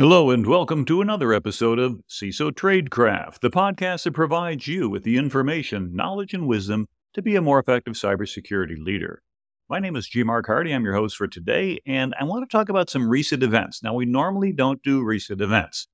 [0.00, 5.02] Hello, and welcome to another episode of CISO Tradecraft, the podcast that provides you with
[5.02, 9.20] the information, knowledge, and wisdom to be a more effective cybersecurity leader.
[9.68, 10.22] My name is G.
[10.22, 10.72] Mark Hardy.
[10.72, 13.82] I'm your host for today, and I want to talk about some recent events.
[13.82, 15.86] Now, we normally don't do recent events.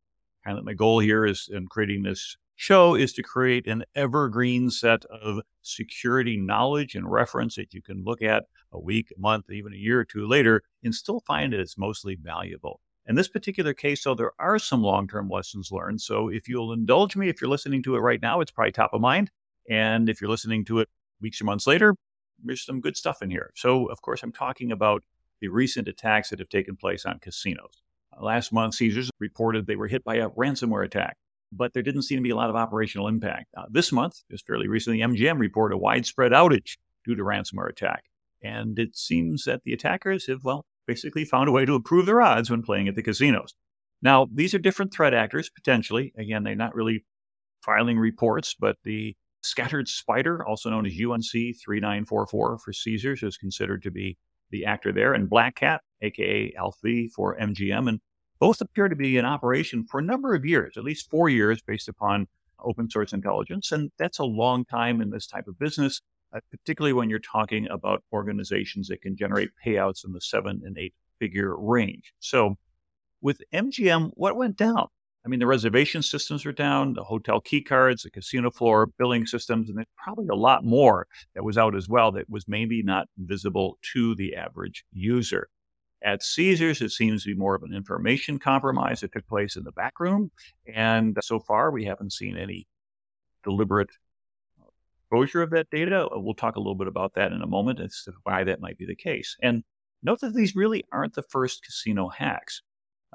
[0.45, 4.70] Kind of my goal here is in creating this show is to create an evergreen
[4.70, 9.50] set of security knowledge and reference that you can look at a week, a month,
[9.50, 12.80] even a year or two later and still find it is mostly valuable.
[13.09, 16.01] In this particular case, though, there are some long term lessons learned.
[16.01, 18.92] So if you'll indulge me, if you're listening to it right now, it's probably top
[18.92, 19.30] of mind.
[19.70, 20.88] And if you're listening to it
[21.20, 21.95] weeks or months later,
[22.42, 23.52] there's some good stuff in here.
[23.55, 25.02] So, of course, I'm talking about
[25.41, 27.83] the recent attacks that have taken place on casinos.
[28.20, 31.16] Last month, Caesars reported they were hit by a ransomware attack,
[31.52, 33.47] but there didn't seem to be a lot of operational impact.
[33.56, 38.05] Uh, this month, just fairly recently, MGM reported a widespread outage due to ransomware attack.
[38.42, 42.20] And it seems that the attackers have, well, basically found a way to improve their
[42.20, 43.55] odds when playing at the casinos.
[44.03, 46.12] Now, these are different threat actors, potentially.
[46.19, 47.05] Again, they're not really
[47.65, 53.83] filing reports, but the Scattered Spider, also known as UNC 3944 for Caesars, is considered
[53.83, 54.19] to be
[54.51, 58.01] the actor there, and Black Cat, aka Alpha for MGM, and
[58.39, 61.62] both appear to be in operation for a number of years, at least four years,
[61.62, 62.27] based upon
[62.62, 63.73] open source intelligence.
[63.73, 66.01] And that's a long time in this type of business,
[66.37, 70.77] Uh, particularly when you're talking about organizations that can generate payouts in the seven and
[70.77, 72.12] eight figure range.
[72.20, 72.56] So
[73.23, 74.89] with MGM, what went down?
[75.25, 79.27] I mean, the reservation systems were down, the hotel key cards, the casino floor billing
[79.27, 82.83] systems, and there's probably a lot more that was out as well that was maybe
[82.83, 85.48] not visible to the average user.
[86.03, 89.64] At Caesars, it seems to be more of an information compromise that took place in
[89.64, 90.31] the back room.
[90.73, 92.67] And so far, we haven't seen any
[93.42, 93.91] deliberate
[95.06, 96.08] exposure of that data.
[96.12, 98.78] We'll talk a little bit about that in a moment as to why that might
[98.78, 99.36] be the case.
[99.42, 99.62] And
[100.02, 102.62] note that these really aren't the first casino hacks.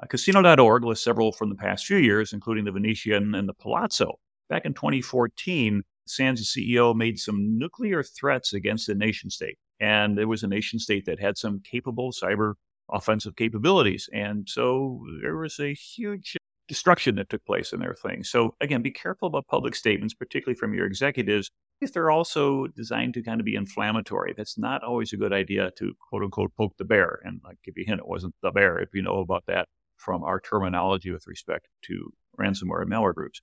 [0.02, 4.18] Uh, Casino.org lists several from the past few years, including the Venetian and the Palazzo.
[4.48, 9.58] Back in 2014, Sands' CEO made some nuclear threats against the nation state.
[9.78, 12.54] And it was a nation state that had some capable cyber
[12.90, 14.08] offensive capabilities.
[14.12, 16.36] And so there was a huge
[16.68, 18.24] destruction that took place in their thing.
[18.24, 21.50] So again, be careful about public statements, particularly from your executives,
[21.80, 24.34] if they're also designed to kind of be inflammatory.
[24.36, 27.20] That's not always a good idea to quote unquote poke the bear.
[27.24, 29.68] And I'll give you a hint, it wasn't the bear if you know about that
[29.96, 33.40] from our terminology with respect to ransomware and malware groups.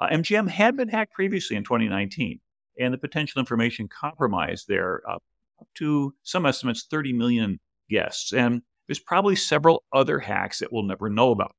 [0.00, 2.40] Uh, MGM had been hacked previously in 2019,
[2.78, 5.18] and the potential information compromised there uh,
[5.60, 7.60] up to some estimates 30 million
[7.90, 8.32] guests.
[8.32, 11.52] And there's probably several other hacks that we'll never know about.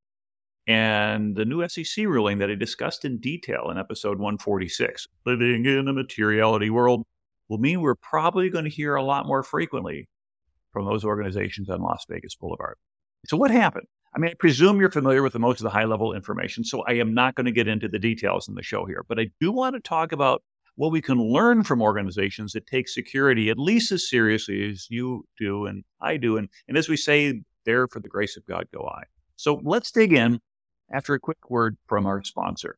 [0.68, 5.88] And the new SEC ruling that I discussed in detail in episode 146, living in
[5.88, 7.04] a materiality world,
[7.50, 10.08] will mean we're probably going to hear a lot more frequently
[10.72, 12.78] from those organizations on Las Vegas Boulevard.
[13.26, 13.88] So, what happened?
[14.16, 16.84] I mean, I presume you're familiar with the most of the high level information, so
[16.88, 19.04] I am not going to get into the details in the show here.
[19.08, 20.44] But I do want to talk about
[20.76, 25.26] what we can learn from organizations that take security at least as seriously as you
[25.38, 26.38] do and I do.
[26.38, 29.04] And, and as we say, there for the grace of God go I.
[29.36, 30.40] So let's dig in
[30.92, 32.78] after a quick word from our sponsor.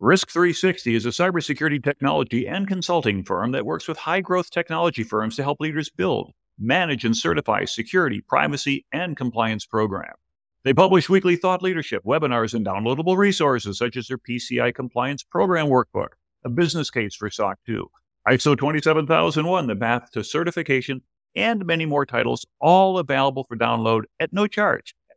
[0.00, 5.36] Risk3Sixty is a cybersecurity technology and consulting firm that works with high growth technology firms
[5.36, 10.18] to help leaders build, manage, and certify security, privacy, and compliance programs.
[10.64, 15.68] They publish weekly thought leadership, webinars, and downloadable resources such as their PCI compliance program
[15.68, 16.08] workbook,
[16.44, 17.88] a business case for SOC 2,
[18.28, 21.00] ISO 27001, the path to certification,
[21.36, 25.16] and many more titles, all available for download at no charge at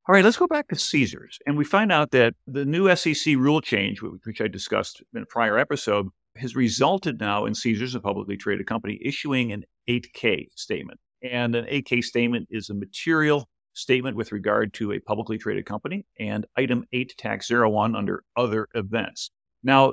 [0.06, 1.38] All right, let's go back to Caesars.
[1.46, 5.26] And we find out that the new SEC rule change, which I discussed in a
[5.26, 10.98] prior episode, has resulted now in Caesars, a publicly traded company, issuing an 8K statement.
[11.22, 16.04] And an 8K statement is a material statement with regard to a publicly traded company
[16.18, 19.30] and item 8 tax 01 under other events.
[19.62, 19.92] Now,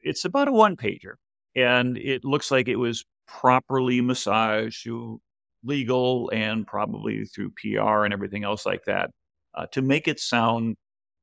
[0.00, 1.14] it's about a one pager,
[1.54, 5.20] and it looks like it was properly massaged through
[5.64, 9.10] legal and probably through PR and everything else like that
[9.54, 10.76] uh, to make it sound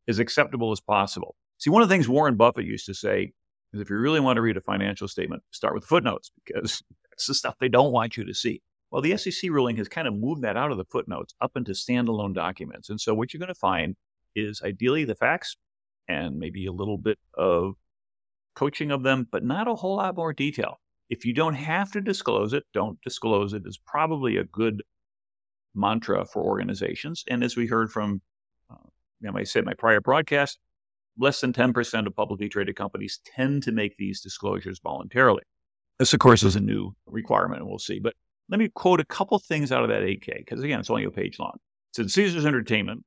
[0.07, 1.35] as acceptable as possible.
[1.57, 3.33] See, one of the things Warren Buffett used to say
[3.73, 6.81] is if you really want to read a financial statement, start with footnotes because
[7.11, 8.61] that's the stuff they don't want you to see.
[8.91, 11.71] Well, the SEC ruling has kind of moved that out of the footnotes up into
[11.71, 12.89] standalone documents.
[12.89, 13.95] And so what you're going to find
[14.35, 15.57] is ideally the facts
[16.07, 17.75] and maybe a little bit of
[18.55, 20.79] coaching of them, but not a whole lot more detail.
[21.09, 24.83] If you don't have to disclose it, don't disclose it is probably a good
[25.75, 27.23] mantra for organizations.
[27.27, 28.21] And as we heard from
[28.71, 28.75] uh,
[29.21, 30.59] you know, I said my prior broadcast,
[31.17, 35.43] less than 10% of publicly traded companies tend to make these disclosures voluntarily.
[35.97, 37.99] This, of course, is a new requirement, and we'll see.
[37.99, 38.13] But
[38.49, 41.11] let me quote a couple things out of that 8K, because again, it's only a
[41.11, 41.53] page long.
[41.55, 43.03] It said Caesars Entertainment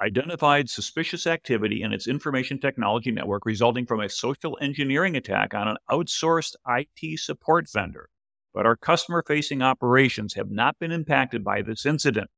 [0.00, 5.68] identified suspicious activity in its information technology network resulting from a social engineering attack on
[5.68, 8.08] an outsourced IT support vendor.
[8.52, 12.30] But our customer facing operations have not been impacted by this incident.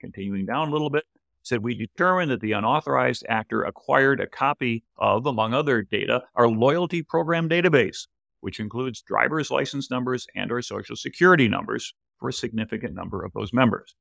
[0.00, 1.04] Continuing down a little bit,
[1.42, 6.48] said we determined that the unauthorized actor acquired a copy of, among other data, our
[6.48, 8.06] loyalty program database,
[8.40, 13.32] which includes driver's license numbers and or social security numbers for a significant number of
[13.32, 13.94] those members.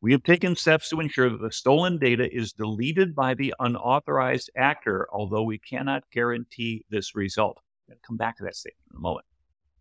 [0.00, 4.50] We have taken steps to ensure that the stolen data is deleted by the unauthorized
[4.56, 7.58] actor, although we cannot guarantee this result.
[7.88, 9.24] I'm going to come back to that statement in a moment.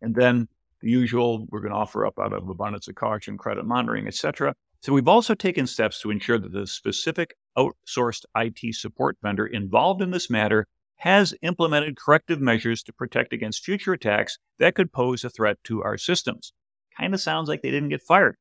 [0.01, 0.47] And then
[0.81, 4.53] the usual, we're going to offer up out of abundance of caution, credit monitoring, etc.
[4.81, 10.01] So we've also taken steps to ensure that the specific outsourced IT support vendor involved
[10.01, 10.67] in this matter
[11.03, 15.83] has implemented corrective measures to protect against future attacks that could pose a threat to
[15.83, 16.53] our systems.
[16.97, 18.37] Kind of sounds like they didn't get fired.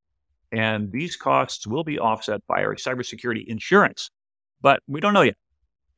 [0.53, 4.12] And these costs will be offset by our cybersecurity insurance,
[4.61, 5.35] but we don't know yet.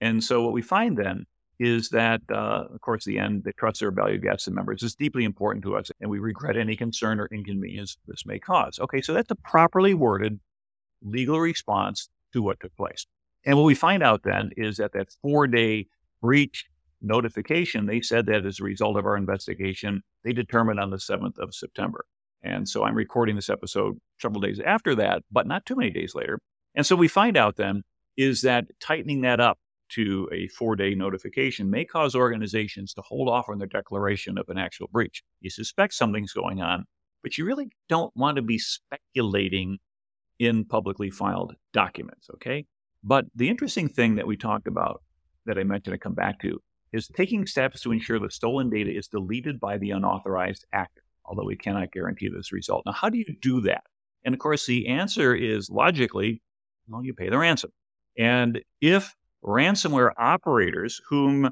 [0.01, 1.27] And so what we find then
[1.61, 4.95] is that, uh, of course, the end, the trust our value guests and members is
[4.95, 8.79] deeply important to us, and we regret any concern or inconvenience this may cause.
[8.79, 10.41] Okay, so that's a properly worded
[11.03, 13.07] legal response to what took place.
[13.45, 15.89] And what we find out then is that that four day
[16.25, 16.65] breach
[17.03, 21.39] notification, they said that as a result of our investigation, they determined on the 7th
[21.39, 22.07] of September.
[22.43, 26.15] And so I'm recording this episode several days after that, but not too many days
[26.15, 26.39] later.
[26.75, 27.83] And so we find out then
[28.17, 29.59] is that tightening that up
[29.91, 34.49] to a four day notification may cause organizations to hold off on their declaration of
[34.49, 35.23] an actual breach.
[35.43, 36.87] You suspect something's going on,
[37.23, 39.77] but you really don't want to be speculating
[40.39, 42.65] in publicly filed documents, okay?
[43.03, 45.03] But the interesting thing that we talked about
[45.47, 46.61] that I mentioned to come back to
[46.93, 51.45] is taking steps to ensure the stolen data is deleted by the unauthorized actor, although
[51.45, 52.85] we cannot guarantee this result.
[52.87, 53.85] Now, how do you do that?
[54.25, 56.41] And of course, the answer is logically,
[56.89, 57.73] well, you pay the ransom.
[58.17, 59.15] And if
[59.45, 61.51] ransomware operators whom uh,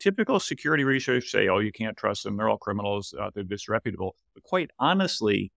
[0.00, 4.16] typical security research say, oh, you can't trust them, they're all criminals, uh, they're disreputable.
[4.34, 5.52] But quite honestly,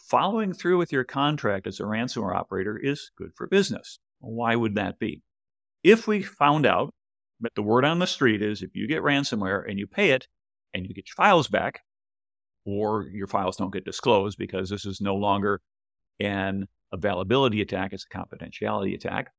[0.00, 3.98] following through with your contract as a ransomware operator is good for business.
[4.20, 5.22] Why would that be?
[5.86, 6.92] If we found out,
[7.38, 10.26] that the word on the street is if you get ransomware and you pay it
[10.74, 11.82] and you get your files back,
[12.64, 15.60] or your files don't get disclosed because this is no longer
[16.18, 19.30] an availability attack, it's a confidentiality attack,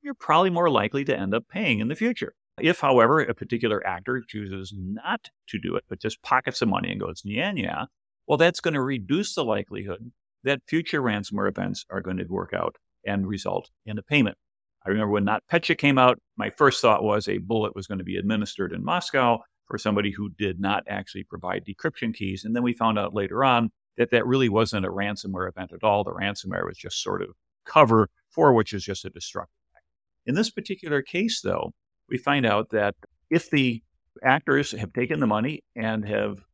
[0.00, 2.32] you're probably more likely to end up paying in the future.
[2.58, 6.92] If, however, a particular actor chooses not to do it, but just pockets the money
[6.92, 7.84] and goes, yeah, yeah,
[8.26, 10.12] well, that's going to reduce the likelihood
[10.44, 12.76] that future ransomware events are going to work out
[13.06, 14.38] and result in a payment.
[14.86, 18.04] I remember when NotPetya came out, my first thought was a bullet was going to
[18.04, 22.44] be administered in Moscow for somebody who did not actually provide decryption keys.
[22.44, 25.82] And then we found out later on that that really wasn't a ransomware event at
[25.82, 26.04] all.
[26.04, 27.28] The ransomware was just sort of
[27.64, 29.84] cover for which is just a destructive act.
[30.26, 31.72] in this particular case, though,
[32.08, 32.94] we find out that
[33.30, 33.82] if the
[34.22, 36.44] actors have taken the money and have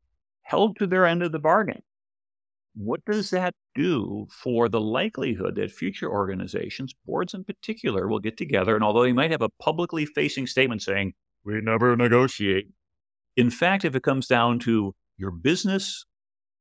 [0.42, 1.82] held to their end of the bargain,
[2.74, 8.36] what does that do for the likelihood that future organizations, boards in particular, will get
[8.36, 11.12] together and although they might have a publicly facing statement saying,
[11.44, 12.66] we never negotiate,
[13.36, 16.04] in fact, if it comes down to your business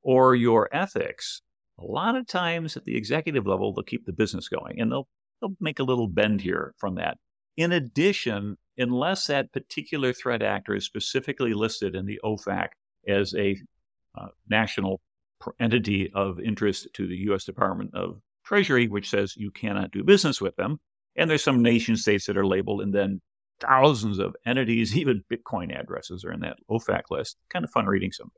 [0.01, 1.41] or your ethics,
[1.77, 5.07] a lot of times at the executive level, they'll keep the business going and they'll
[5.41, 7.17] they'll make a little bend here from that.
[7.57, 12.69] In addition, unless that particular threat actor is specifically listed in the OFAC
[13.07, 13.57] as a
[14.17, 15.01] uh, national
[15.59, 17.43] entity of interest to the U.S.
[17.43, 20.79] Department of Treasury, which says you cannot do business with them,
[21.15, 23.21] and there's some nation states that are labeled, and then
[23.59, 27.37] thousands of entities, even Bitcoin addresses are in that OFAC list.
[27.49, 28.31] Kind of fun reading some.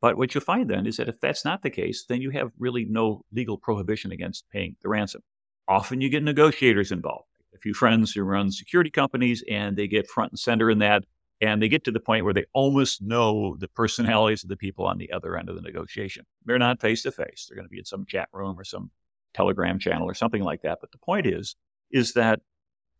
[0.00, 2.52] But what you find then is that if that's not the case, then you have
[2.58, 5.22] really no legal prohibition against paying the ransom
[5.68, 7.28] often you get negotiators involved.
[7.54, 11.04] A few friends who run security companies and they get front and center in that.
[11.40, 14.86] And they get to the point where they almost know the personalities of the people
[14.86, 16.24] on the other end of the negotiation.
[16.44, 17.46] They're not face to face.
[17.48, 18.90] They're going to be in some chat room or some
[19.34, 20.78] telegram channel or something like that.
[20.80, 21.56] But the point is,
[21.90, 22.40] is that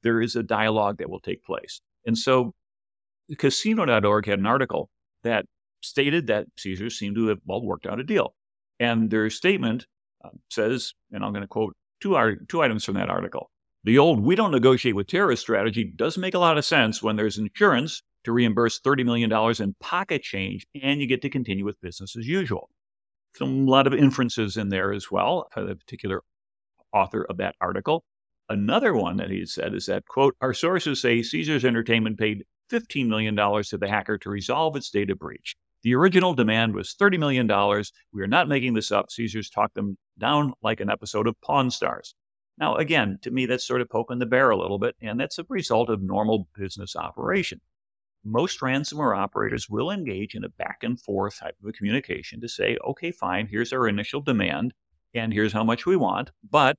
[0.03, 1.81] there is a dialogue that will take place.
[2.07, 2.55] And so
[3.39, 4.91] casino.org had an article
[5.23, 5.47] that
[5.81, 8.35] stated that Caesars seemed to have well worked out a deal.
[8.81, 9.87] And their statement
[10.25, 12.17] uh, says, and I'm going to quote two,
[12.49, 13.51] two items from that article.
[13.85, 17.17] The old we don't negotiate with terrorists strategy does make a lot of sense when
[17.17, 21.81] there's insurance to reimburse $30 million in pocket change and you get to continue with
[21.81, 22.71] business as usual.
[23.37, 26.23] Some a lot of inferences in there as well for the particular
[26.93, 28.05] author of that article.
[28.49, 33.09] Another one that he said is that, quote, our sources say Caesars Entertainment paid $15
[33.09, 35.57] million to the hacker to resolve its data breach.
[35.83, 37.47] The original demand was $30 million.
[38.13, 39.11] We are not making this up.
[39.11, 42.15] Caesars talked them down like an episode of Pawn Stars.
[42.57, 45.39] Now, again, to me, that's sort of poking the bear a little bit, and that's
[45.39, 47.61] a result of normal business operation.
[48.25, 52.49] Most ransomware operators will engage in a back and forth type of a communication to
[52.49, 54.73] say, okay, fine, here's our initial demand,
[55.15, 56.77] and here's how much we want, but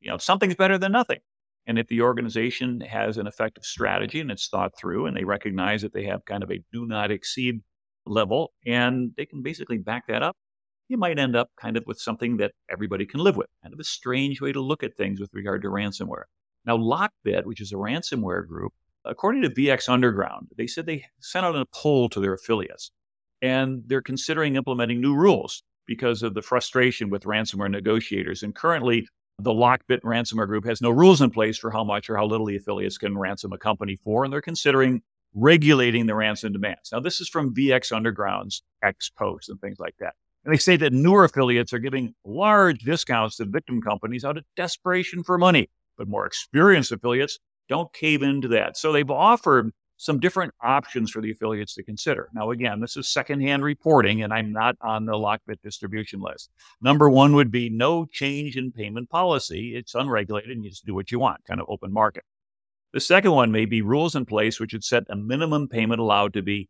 [0.00, 1.18] you know, something's better than nothing.
[1.66, 5.80] And if the organization has an effective strategy and it's thought through and they recognize
[5.82, 7.60] that they have kind of a do not exceed
[8.04, 10.36] level and they can basically back that up,
[10.88, 13.48] you might end up kind of with something that everybody can live with.
[13.62, 16.24] Kind of a strange way to look at things with regard to ransomware.
[16.66, 18.72] Now, Lockbit, which is a ransomware group,
[19.04, 22.90] according to VX Underground, they said they sent out a poll to their affiliates
[23.42, 28.42] and they're considering implementing new rules because of the frustration with ransomware negotiators.
[28.42, 29.06] And currently,
[29.38, 32.46] the Lockbit ransomware group has no rules in place for how much or how little
[32.46, 35.02] the affiliates can ransom a company for, and they're considering
[35.34, 36.90] regulating the ransom demands.
[36.92, 40.14] Now, this is from VX Underground's X posts and things like that.
[40.44, 44.44] And they say that newer affiliates are giving large discounts to victim companies out of
[44.56, 45.68] desperation for money,
[45.98, 48.76] but more experienced affiliates don't cave into that.
[48.76, 52.28] So they've offered some different options for the affiliates to consider.
[52.34, 56.50] Now, again, this is secondhand reporting, and I'm not on the Lockbit distribution list.
[56.82, 59.76] Number one would be no change in payment policy.
[59.76, 62.24] It's unregulated and you just do what you want, kind of open market.
[62.92, 66.32] The second one may be rules in place which would set a minimum payment allowed
[66.34, 66.68] to be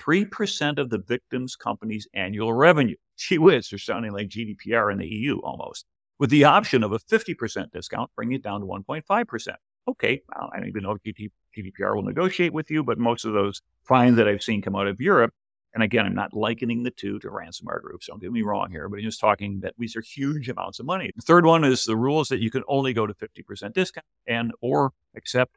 [0.00, 2.96] 3% of the victim's company's annual revenue.
[3.16, 5.86] Gee whiz, they're sounding like GDPR in the EU almost,
[6.18, 9.56] with the option of a 50% discount, bringing it down to 1.5%
[9.88, 11.16] okay, well, I don't even know if
[11.56, 14.86] GDPR will negotiate with you, but most of those fines that I've seen come out
[14.86, 15.32] of Europe,
[15.74, 18.06] and again, I'm not likening the two to ransomware groups.
[18.06, 20.86] Don't get me wrong here, but I'm just talking that these are huge amounts of
[20.86, 21.10] money.
[21.14, 24.52] The third one is the rules that you can only go to 50% discount and
[24.62, 25.56] or accept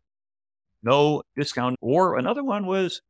[0.84, 1.78] no discount.
[1.80, 3.02] Or another one was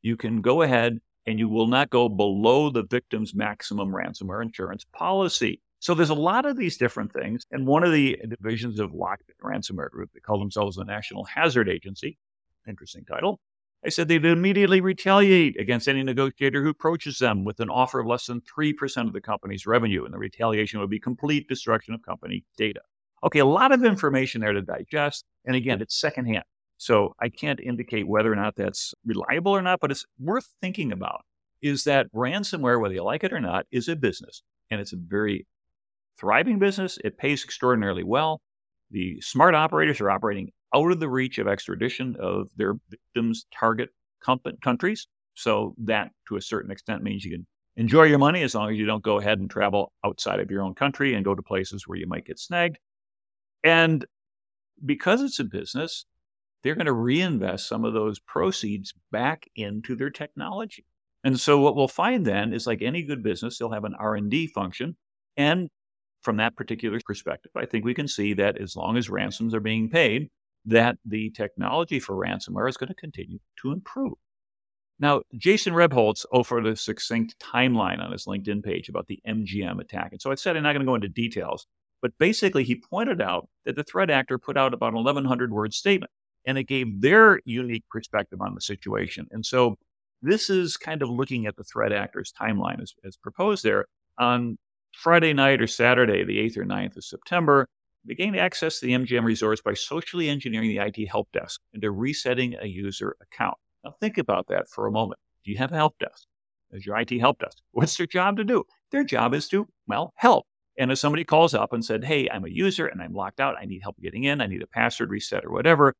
[0.00, 4.86] you can go ahead and you will not go below the victim's maximum ransomware insurance
[4.92, 5.60] policy.
[5.84, 7.44] So there's a lot of these different things.
[7.50, 11.68] And one of the divisions of Lockbit Ransomware Group, they call themselves the National Hazard
[11.68, 12.16] Agency,
[12.66, 13.38] interesting title.
[13.82, 18.06] They said they'd immediately retaliate against any negotiator who approaches them with an offer of
[18.06, 20.06] less than 3% of the company's revenue.
[20.06, 22.80] And the retaliation would be complete destruction of company data.
[23.22, 25.26] Okay, a lot of information there to digest.
[25.44, 26.44] And again, it's secondhand.
[26.78, 30.92] So I can't indicate whether or not that's reliable or not, but it's worth thinking
[30.92, 31.26] about
[31.60, 34.42] is that ransomware, whether you like it or not, is a business.
[34.70, 35.46] And it's a very
[36.18, 36.98] thriving business.
[37.04, 38.40] It pays extraordinarily well.
[38.90, 43.90] The smart operators are operating out of the reach of extradition of their victims' target
[44.62, 45.06] countries.
[45.34, 48.78] So that, to a certain extent, means you can enjoy your money as long as
[48.78, 51.88] you don't go ahead and travel outside of your own country and go to places
[51.88, 52.78] where you might get snagged.
[53.62, 54.04] And
[54.84, 56.06] because it's a business,
[56.62, 60.86] they're going to reinvest some of those proceeds back into their technology.
[61.22, 64.48] And so what we'll find then is like any good business, they'll have an R&D
[64.48, 64.96] function
[65.36, 65.68] and
[66.24, 69.60] from that particular perspective, I think we can see that as long as ransoms are
[69.60, 70.30] being paid,
[70.64, 74.14] that the technology for ransomware is going to continue to improve.
[74.98, 79.80] Now, Jason Rebholz oh, offered a succinct timeline on his LinkedIn page about the MGM
[79.80, 80.10] attack.
[80.12, 81.66] And so I said I'm not going to go into details,
[82.00, 85.74] but basically he pointed out that the threat actor put out about an 1100 word
[85.74, 86.12] statement
[86.46, 89.26] and it gave their unique perspective on the situation.
[89.30, 89.76] And so
[90.22, 93.86] this is kind of looking at the threat actor's timeline as, as proposed there
[94.18, 94.58] on
[94.94, 97.66] Friday night or Saturday, the 8th or 9th of September,
[98.04, 101.90] they gained access to the MGM resource by socially engineering the IT help desk into
[101.90, 103.56] resetting a user account.
[103.84, 105.20] Now, think about that for a moment.
[105.44, 106.26] Do you have a help desk?
[106.70, 107.58] Is your IT help desk?
[107.72, 108.64] What's their job to do?
[108.90, 110.46] Their job is to, well, help.
[110.76, 113.56] And if somebody calls up and said, hey, I'm a user and I'm locked out,
[113.60, 115.94] I need help getting in, I need a password reset or whatever,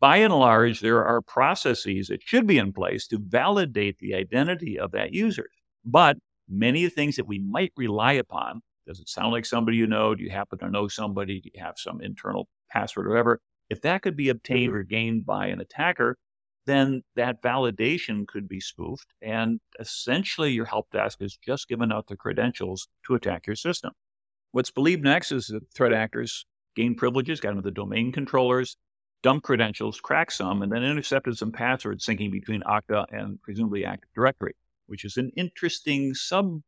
[0.00, 4.78] by and large, there are processes that should be in place to validate the identity
[4.78, 5.48] of that user.
[5.84, 6.18] But
[6.48, 8.60] many of the things that we might rely upon.
[8.86, 10.14] Does it sound like somebody you know?
[10.14, 11.40] Do you happen to know somebody?
[11.40, 13.40] Do you have some internal password or whatever?
[13.68, 14.78] If that could be obtained mm-hmm.
[14.78, 16.16] or gained by an attacker,
[16.66, 19.12] then that validation could be spoofed.
[19.20, 23.92] And essentially, your help desk is just given out the credentials to attack your system.
[24.52, 28.76] What's believed next is that threat actors gain privileges, got into the domain controllers,
[29.22, 34.10] dump credentials, crack some, and then intercepted some passwords syncing between Okta and presumably Active
[34.14, 34.54] Directory
[34.86, 36.60] which is an interesting sub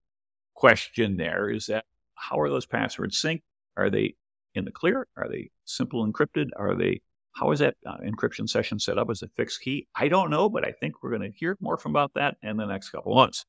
[0.54, 1.84] question there is that
[2.14, 3.42] how are those passwords synced?
[3.76, 4.14] Are they
[4.54, 5.06] in the clear?
[5.16, 6.48] Are they simple encrypted?
[6.56, 7.00] Are they
[7.32, 9.86] how is that uh, encryption session set up as a fixed key?
[9.94, 12.56] I don't know, but I think we're going to hear more from about that in
[12.56, 13.44] the next couple months.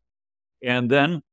[0.63, 1.23] And then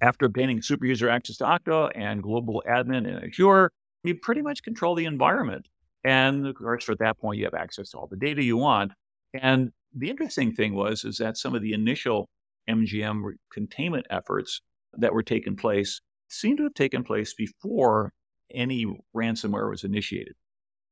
[0.00, 3.70] after obtaining super user access to Okta and global admin in Azure,
[4.02, 5.68] you pretty much control the environment.
[6.04, 8.92] And of course, at that point, you have access to all the data you want.
[9.34, 12.28] And the interesting thing was is that some of the initial
[12.68, 14.60] MGM containment efforts
[14.92, 18.12] that were taking place seem to have taken place before
[18.52, 20.34] any ransomware was initiated.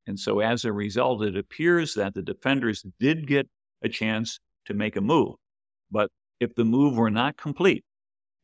[0.06, 3.48] And so as a result, it appears that the defenders did get
[3.82, 5.34] a chance to make a move.
[5.90, 6.10] But
[6.40, 7.84] if the move were not complete,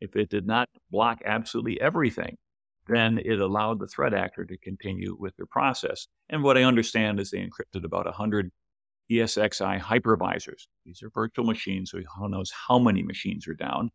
[0.00, 2.37] if it did not block absolutely everything,
[2.87, 6.06] then it allowed the threat actor to continue with their process.
[6.28, 8.50] And what I understand is they encrypted about 100
[9.10, 10.66] ESXi hypervisors.
[10.84, 13.90] These are virtual machines, so who knows how many machines are down.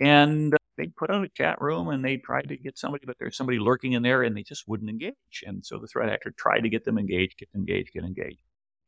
[0.00, 3.16] And uh, they put out a chat room and they tried to get somebody, but
[3.18, 5.42] there's somebody lurking in there and they just wouldn't engage.
[5.44, 8.42] And so the threat actor tried to get them engaged, get engaged, get engaged.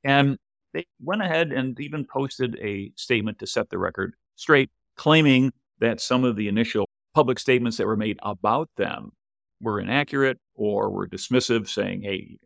[0.04, 0.38] And
[0.74, 6.00] they went ahead and even posted a statement to set the record straight, claiming that
[6.00, 9.12] some of the initial public statements that were made about them
[9.60, 12.36] were inaccurate or were dismissive, saying, hey,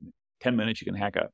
[0.40, 1.28] 10 minutes, you can hack a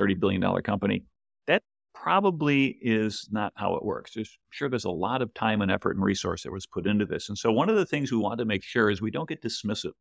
[0.00, 1.04] $30 billion company.
[1.46, 1.62] That
[1.94, 4.12] probably is not how it works.
[4.14, 7.06] There's, sure, there's a lot of time and effort and resource that was put into
[7.06, 7.28] this.
[7.28, 9.42] And so, one of the things we want to make sure is we don't get
[9.42, 9.92] dismissive,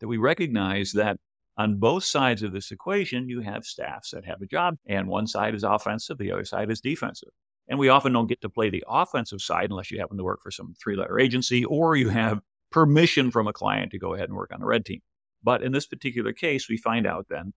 [0.00, 1.18] that we recognize that
[1.56, 5.26] on both sides of this equation, you have staffs that have a job, and one
[5.26, 7.30] side is offensive, the other side is defensive.
[7.68, 10.40] And we often don't get to play the offensive side unless you happen to work
[10.42, 14.28] for some three letter agency or you have permission from a client to go ahead
[14.28, 15.00] and work on the red team.
[15.42, 17.52] But in this particular case, we find out then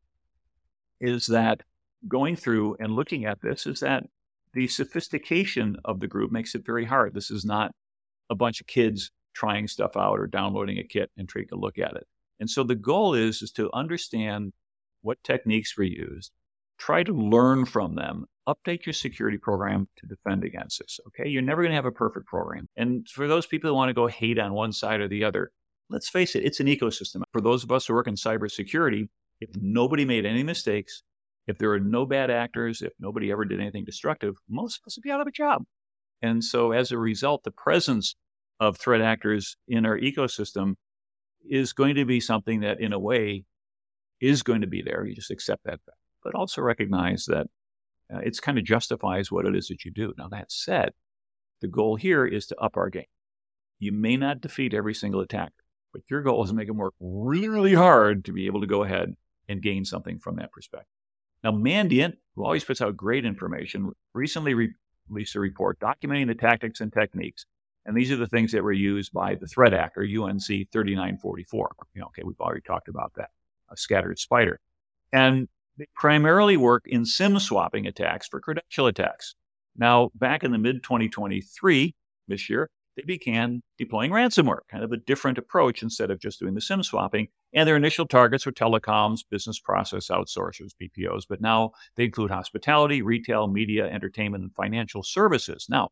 [0.99, 1.61] is that
[2.07, 4.05] going through and looking at this is that
[4.53, 7.13] the sophistication of the group makes it very hard.
[7.13, 7.71] This is not
[8.29, 11.77] a bunch of kids trying stuff out or downloading a kit and taking a look
[11.77, 12.07] at it.
[12.39, 14.53] And so the goal is is to understand
[15.01, 16.31] what techniques were used,
[16.77, 20.99] try to learn from them, update your security program to defend against this.
[21.07, 22.67] Okay, you're never going to have a perfect program.
[22.75, 25.51] And for those people who want to go hate on one side or the other,
[25.89, 27.21] let's face it, it's an ecosystem.
[27.31, 31.03] For those of us who work in cybersecurity, if nobody made any mistakes,
[31.47, 34.97] if there are no bad actors, if nobody ever did anything destructive, most of us
[34.97, 35.63] would be out of a job.
[36.21, 38.15] And so as a result, the presence
[38.59, 40.73] of threat actors in our ecosystem
[41.49, 43.45] is going to be something that, in a way,
[44.19, 45.05] is going to be there.
[45.05, 45.97] You just accept that fact.
[46.23, 47.47] But also recognize that
[48.13, 50.13] uh, it's kind of justifies what it is that you do.
[50.17, 50.89] Now, that said,
[51.61, 53.05] the goal here is to up our game.
[53.79, 55.53] You may not defeat every single attacker,
[55.93, 58.67] but your goal is to make them work really, really hard to be able to
[58.67, 59.13] go ahead
[59.47, 60.96] and gain something from that perspective.
[61.43, 64.73] Now, Mandiant, who always puts out great information, recently re-
[65.09, 67.45] released a report documenting the tactics and techniques.
[67.85, 71.75] And these are the things that were used by the threat actor, UNC 3944.
[71.93, 73.29] You know, okay, we've already talked about that,
[73.71, 74.59] a scattered spider.
[75.13, 75.47] And
[75.77, 79.35] they primarily work in SIM swapping attacks for credential attacks.
[79.77, 81.95] Now, back in the mid 2023,
[82.27, 86.55] this year, they began deploying ransomware, kind of a different approach instead of just doing
[86.55, 87.27] the SIM swapping.
[87.53, 93.03] And their initial targets were telecoms, business process outsourcers, BPOs, but now they include hospitality,
[93.03, 95.67] retail, media, entertainment, and financial services.
[95.69, 95.89] Now,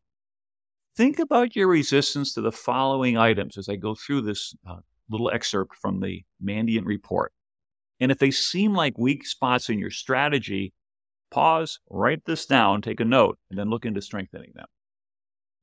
[0.96, 5.30] think about your resistance to the following items as I go through this uh, little
[5.30, 7.32] excerpt from the Mandiant report.
[8.00, 10.74] And if they seem like weak spots in your strategy,
[11.30, 14.66] pause, write this down, take a note, and then look into strengthening them.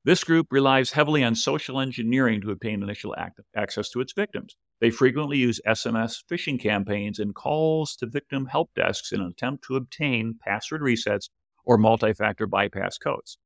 [0.05, 3.15] This group relies heavily on social engineering to obtain initial
[3.55, 4.57] access to its victims.
[4.81, 9.63] They frequently use SMS phishing campaigns and calls to victim help desks in an attempt
[9.67, 11.29] to obtain password resets
[11.63, 13.37] or multi factor bypass codes.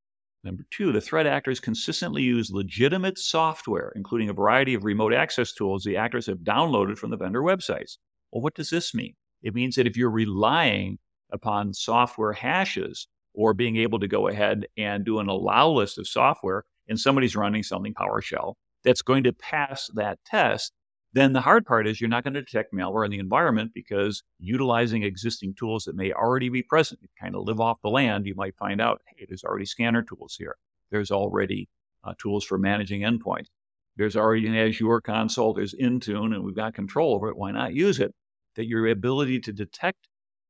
[0.44, 5.54] Number two, the threat actors consistently use legitimate software, including a variety of remote access
[5.54, 7.98] tools the actors have downloaded from the vendor websites.
[8.32, 9.14] Well, what does this mean?
[9.44, 10.98] It means that if you're relying
[11.32, 16.08] upon software hashes or being able to go ahead and do an allow list of
[16.08, 20.74] software and somebody's running something PowerShell that's going to pass that test,
[21.14, 24.24] then the hard part is you're not going to detect malware in the environment because
[24.40, 28.26] utilizing existing tools that may already be present, you kind of live off the land,
[28.26, 30.56] you might find out, hey, there's already scanner tools here.
[30.90, 31.70] There's already
[32.04, 33.48] uh, tools for managing endpoints.
[33.98, 37.38] There's already an Azure console, there's Intune, and we've got control over it.
[37.38, 38.16] Why not use it?
[38.56, 40.08] That your ability to detect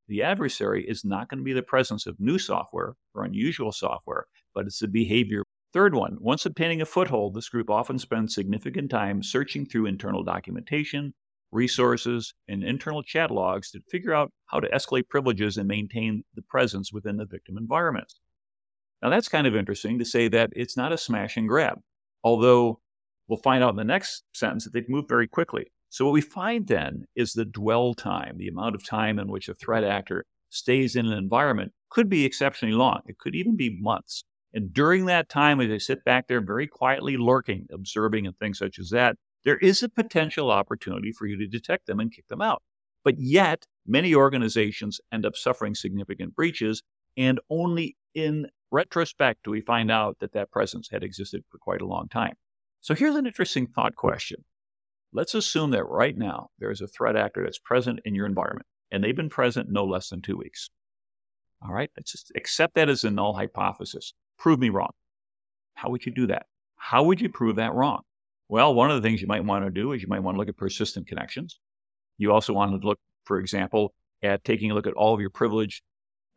[0.08, 4.26] the adversary is not going to be the presence of new software or unusual software,
[4.54, 5.44] but it's the behavior.
[5.74, 10.24] Third one, once obtaining a foothold, this group often spends significant time searching through internal
[10.24, 11.14] documentation,
[11.52, 16.42] resources, and internal chat logs to figure out how to escalate privileges and maintain the
[16.42, 18.14] presence within the victim environment.
[19.02, 21.80] Now, that's kind of interesting to say that it's not a smash and grab,
[22.24, 22.80] although
[23.28, 25.68] we'll find out in the next sentence that they've moved very quickly.
[25.90, 29.48] So, what we find then is the dwell time, the amount of time in which
[29.48, 33.02] a threat actor stays in an environment, could be exceptionally long.
[33.06, 34.24] It could even be months.
[34.54, 38.60] And during that time, as they sit back there very quietly lurking, observing, and things
[38.60, 42.28] such as that, there is a potential opportunity for you to detect them and kick
[42.28, 42.62] them out.
[43.04, 46.82] But yet, many organizations end up suffering significant breaches,
[47.16, 51.82] and only in retrospect do we find out that that presence had existed for quite
[51.82, 52.34] a long time.
[52.82, 54.44] So here's an interesting thought question.
[55.14, 58.68] Let's assume that right now there is a threat actor that's present in your environment,
[58.92, 60.70] and they've been present no less than two weeks.
[61.62, 64.14] All right, let's just accept that as a null hypothesis.
[64.38, 64.92] Prove me wrong.
[65.74, 66.46] How would you do that?
[66.76, 68.02] How would you prove that wrong?
[68.50, 70.40] Well, one of the things you might want to do is you might want to
[70.40, 71.60] look at persistent connections.
[72.18, 75.30] You also want to look, for example, at taking a look at all of your
[75.30, 75.82] privileged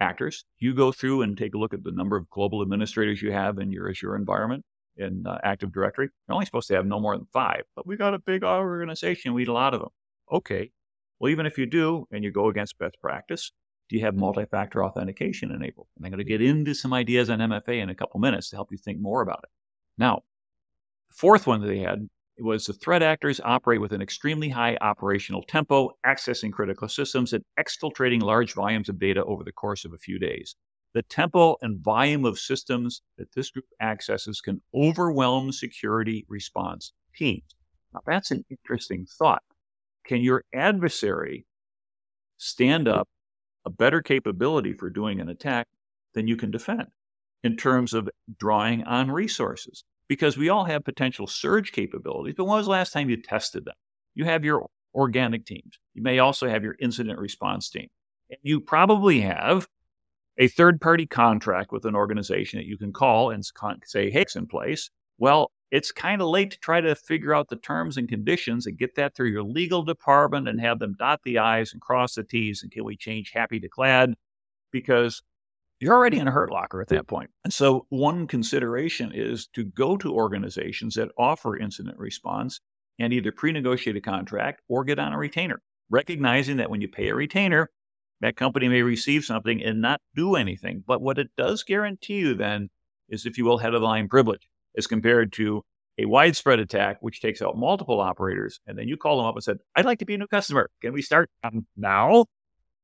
[0.01, 0.45] actors.
[0.59, 3.59] You go through and take a look at the number of global administrators you have
[3.59, 4.65] in your Azure environment
[5.01, 6.09] in uh, Active Directory.
[6.29, 9.35] You're only supposed to have no more than five, but we got a big organization.
[9.35, 9.91] We need a lot of them.
[10.31, 10.71] Okay.
[11.19, 13.53] Well, even if you do and you go against best practice,
[13.89, 15.89] do you have multi-factor authentication enabled?
[15.97, 18.57] And I'm going to get into some ideas on MFA in a couple minutes to
[18.57, 19.51] help you think more about it.
[19.99, 20.23] Now,
[21.09, 22.09] the fourth one that they had
[22.39, 27.45] was the threat actors operate with an extremely high operational tempo, accessing critical systems and
[27.59, 30.55] exfiltrating large volumes of data over the course of a few days.
[30.93, 37.55] The tempo and volume of systems that this group accesses can overwhelm security response teams.
[37.95, 39.43] Now, that's an interesting thought.
[40.05, 41.47] Can your adversary
[42.39, 43.09] stand up
[43.65, 45.69] a better capability for doing an attack
[46.15, 46.89] than you can defend
[47.45, 49.85] in terms of drawing on resources?
[50.09, 53.65] Because we all have potential surge capabilities, but when was the last time you tested
[53.65, 53.75] them?
[54.15, 55.79] You have your organic teams.
[55.95, 57.89] You may also have your incident response team.
[58.29, 59.69] And you probably have
[60.39, 63.45] a third party contract with an organization that you can call and
[63.85, 64.91] say, hey, it's in place.
[65.19, 68.79] Well, it's kind of late to try to figure out the terms and conditions and
[68.79, 72.25] get that through your legal department and have them dot the I's and cross the
[72.25, 72.63] T's.
[72.63, 74.15] And can we change happy to glad?
[74.73, 75.23] Because
[75.79, 77.31] you're already in a hurt locker at that point.
[77.45, 82.61] And so, one consideration is to go to organizations that offer incident response
[82.99, 86.89] and either pre negotiate a contract or get on a retainer, recognizing that when you
[86.89, 87.71] pay a retainer,
[88.21, 90.85] that company may receive something and not do anything.
[90.87, 92.69] But what it does guarantee you then
[93.09, 95.63] is, if you will, head of the line privilege as compared to
[95.99, 98.61] a widespread attack, which takes out multiple operators.
[98.67, 100.71] And then you call them up and said, I'd like to be a new customer.
[100.81, 102.27] Can we start um, now?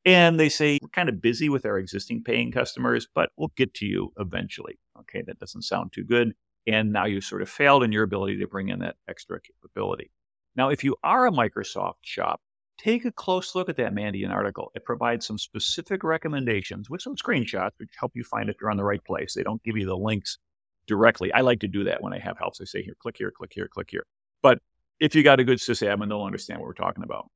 [0.05, 3.75] And they say, we're kind of busy with our existing paying customers, but we'll get
[3.75, 4.79] to you eventually.
[5.01, 6.33] Okay, that doesn't sound too good.
[6.67, 10.11] And now you sort of failed in your ability to bring in that extra capability.
[10.55, 12.41] Now, if you are a Microsoft shop,
[12.79, 14.71] take a close look at that Mandiant article.
[14.75, 18.77] It provides some specific recommendations with some screenshots, which help you find if you're on
[18.77, 19.35] the right place.
[19.35, 20.39] They don't give you the links
[20.87, 21.33] directly.
[21.33, 22.61] I like to do that when I have helps.
[22.61, 24.07] I say, here, click here, click here, click here.
[24.43, 24.59] But
[25.01, 27.31] if you got a good sysadmin, they'll understand what we're talking about.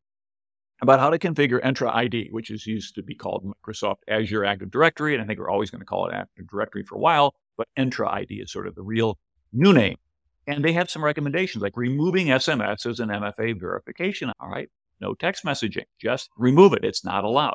[0.82, 4.70] About how to configure Entra ID, which is used to be called Microsoft Azure Active
[4.70, 5.14] Directory.
[5.14, 7.68] And I think we're always going to call it Active Directory for a while, but
[7.78, 9.18] Entra ID is sort of the real
[9.52, 9.96] new name.
[10.46, 14.32] And they have some recommendations like removing SMS as an MFA verification.
[14.40, 14.70] All right.
[15.00, 15.84] No text messaging.
[16.00, 16.84] Just remove it.
[16.84, 17.54] It's not allowed.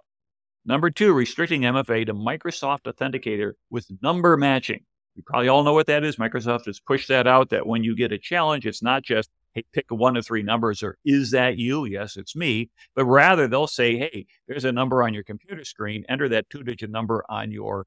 [0.65, 4.83] Number two, restricting MFA to Microsoft Authenticator with number matching.
[5.15, 6.17] You probably all know what that is.
[6.17, 9.63] Microsoft has pushed that out that when you get a challenge, it's not just, hey,
[9.73, 11.85] pick one of three numbers or is that you?
[11.85, 12.71] Yes, it's me.
[12.95, 16.03] But rather, they'll say, hey, there's a number on your computer screen.
[16.09, 17.85] Enter that two digit number on your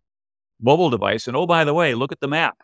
[0.61, 1.27] mobile device.
[1.27, 2.57] And oh, by the way, look at the map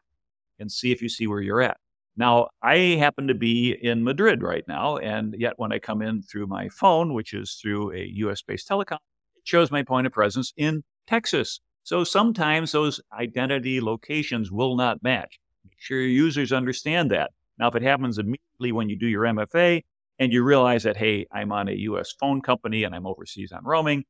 [0.58, 1.76] and see if you see where you're at.
[2.16, 4.98] Now, I happen to be in Madrid right now.
[4.98, 8.68] And yet, when I come in through my phone, which is through a US based
[8.68, 8.98] telecom,
[9.36, 11.60] it shows my point of presence in Texas.
[11.82, 15.38] So sometimes those identity locations will not match.
[15.64, 17.30] Make sure your users understand that.
[17.58, 19.82] Now, if it happens immediately when you do your MFA
[20.18, 23.64] and you realize that, hey, I'm on a US phone company and I'm overseas on
[23.64, 24.04] roaming,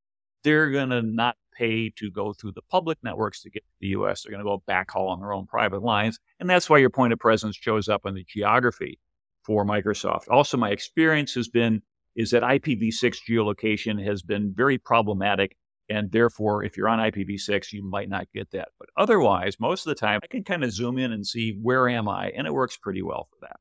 [0.44, 3.88] they're going to not pay to go through the public networks to get to the
[3.88, 4.22] US.
[4.22, 6.18] They're going to go backhaul on their own private lines.
[6.40, 9.00] And that's why your point of presence shows up in the geography
[9.42, 10.28] for Microsoft.
[10.28, 11.82] Also, my experience has been
[12.16, 15.56] is that IPv6 geolocation has been very problematic
[15.88, 18.68] and therefore, if you're on IPv6, you might not get that.
[18.78, 21.88] But otherwise, most of the time, I can kind of zoom in and see where
[21.88, 23.56] am I, and it works pretty well for that.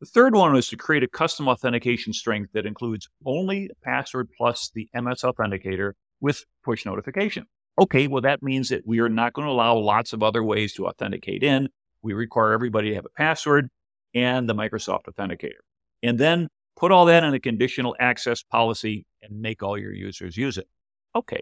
[0.00, 4.70] The third one is to create a custom authentication strength that includes only password plus
[4.74, 7.46] the MS Authenticator with push notification.
[7.78, 10.72] Okay, well, that means that we are not going to allow lots of other ways
[10.74, 11.68] to authenticate in.
[12.02, 13.68] We require everybody to have a password
[14.14, 15.62] and the Microsoft Authenticator.
[16.02, 20.36] And then put all that in a conditional access policy and make all your users
[20.36, 20.68] use it.
[21.16, 21.40] Okay,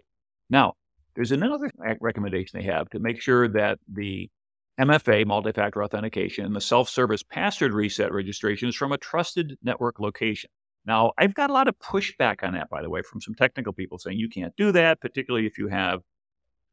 [0.49, 0.73] now,
[1.15, 1.69] there's another
[2.01, 4.29] recommendation they have to make sure that the
[4.79, 10.49] MFA, multi-factor authentication, and the self-service password reset registration is from a trusted network location.
[10.85, 13.73] Now, I've got a lot of pushback on that, by the way, from some technical
[13.73, 16.01] people saying you can't do that, particularly if you have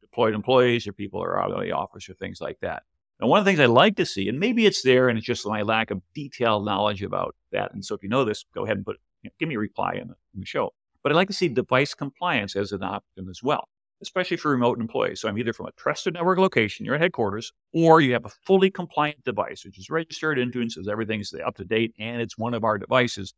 [0.01, 2.83] deployed employees or people are out of the office or things like that.
[3.21, 5.27] Now, one of the things I like to see, and maybe it's there and it's
[5.27, 7.73] just my lack of detailed knowledge about that.
[7.73, 9.59] And so if you know this, go ahead and put, you know, give me a
[9.59, 10.73] reply in the, in the show.
[11.03, 13.69] But I'd like to see device compliance as an option as well,
[14.01, 15.21] especially for remote employees.
[15.21, 18.29] So I'm either from a trusted network location, you're at headquarters, or you have a
[18.29, 22.37] fully compliant device, which is registered into and says everything's up to date and it's
[22.37, 23.33] one of our devices.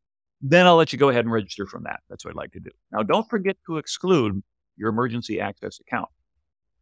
[0.45, 2.01] Then I'll let you go ahead and register from that.
[2.09, 2.69] That's what I'd like to do.
[2.91, 4.43] Now, don't forget to exclude
[4.75, 6.09] your emergency access account.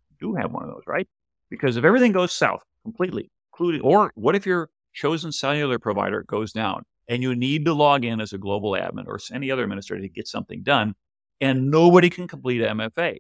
[0.10, 1.08] You do have one of those, right?
[1.52, 6.52] Because if everything goes south completely, including, or what if your chosen cellular provider goes
[6.52, 10.02] down and you need to log in as a global admin or any other administrator
[10.02, 10.95] to get something done
[11.39, 13.17] and nobody can complete MFA?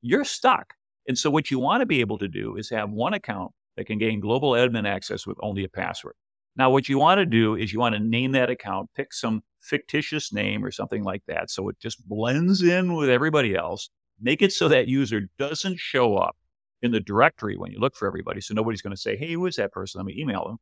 [0.00, 0.72] You're stuck.
[1.06, 3.84] And so what you want to be able to do is have one account that
[3.84, 6.14] can gain global admin access with only a password.
[6.56, 9.42] Now, what you want to do is you want to name that account, pick some
[9.64, 11.50] fictitious name or something like that.
[11.50, 13.90] So it just blends in with everybody else.
[14.20, 16.36] Make it so that user doesn't show up
[16.82, 18.40] in the directory when you look for everybody.
[18.40, 19.98] So nobody's going to say, hey, who is that person?
[19.98, 20.58] Let me email them.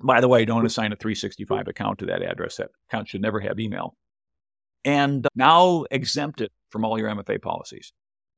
[0.00, 2.56] By the way, don't assign a 365 account to that address.
[2.56, 3.96] That account should never have email.
[4.84, 7.92] And now exempt it from all your MFA policies.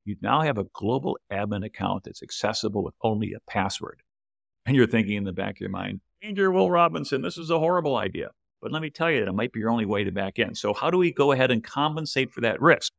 [0.05, 4.03] You now have a global admin account that's accessible with only a password.
[4.67, 7.59] And you're thinking in the back of your mind, Danger, Will Robinson, this is a
[7.59, 8.31] horrible idea.
[8.61, 10.55] But let me tell you, that it might be your only way to back in.
[10.55, 12.93] So, how do we go ahead and compensate for that risk?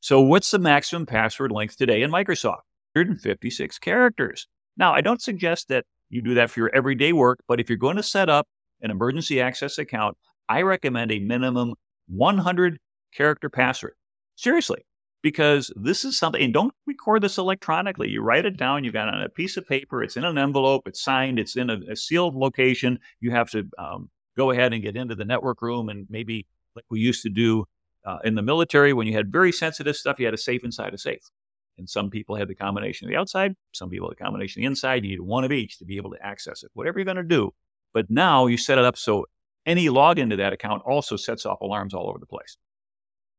[0.00, 2.62] So, what's the maximum password length today in Microsoft?
[2.94, 4.48] 156 characters.
[4.76, 7.76] Now, I don't suggest that you do that for your everyday work, but if you're
[7.76, 8.46] going to set up
[8.80, 10.16] an emergency access account,
[10.48, 11.74] I recommend a minimum
[12.08, 12.78] 100
[13.14, 13.94] character password.
[14.36, 14.84] Seriously,
[15.22, 18.08] because this is something, and don't record this electronically.
[18.08, 20.38] You write it down, You've got it on a piece of paper, it's in an
[20.38, 22.98] envelope, it's signed, it's in a, a sealed location.
[23.20, 26.84] You have to um, go ahead and get into the network room and maybe like
[26.90, 27.64] we used to do
[28.04, 30.94] uh, in the military when you had very sensitive stuff, you had a safe inside
[30.94, 31.30] a safe.
[31.78, 34.62] And some people had the combination of the outside, some people had the combination of
[34.62, 35.04] the inside.
[35.04, 37.22] You need one of each to be able to access it, whatever you're going to
[37.22, 37.52] do.
[37.92, 39.26] But now you set it up so
[39.66, 42.56] any login to that account also sets off alarms all over the place.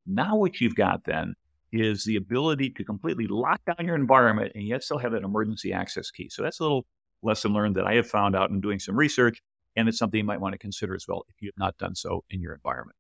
[0.06, 1.36] Now, what you've got then
[1.72, 5.74] is the ability to completely lock down your environment and yet still have that emergency
[5.74, 6.30] access key.
[6.30, 6.86] So that's a little
[7.24, 9.42] lesson learned that I have found out in doing some research.
[9.78, 11.96] And it's something you might want to consider as well if you have not done
[11.96, 12.98] so in your environment.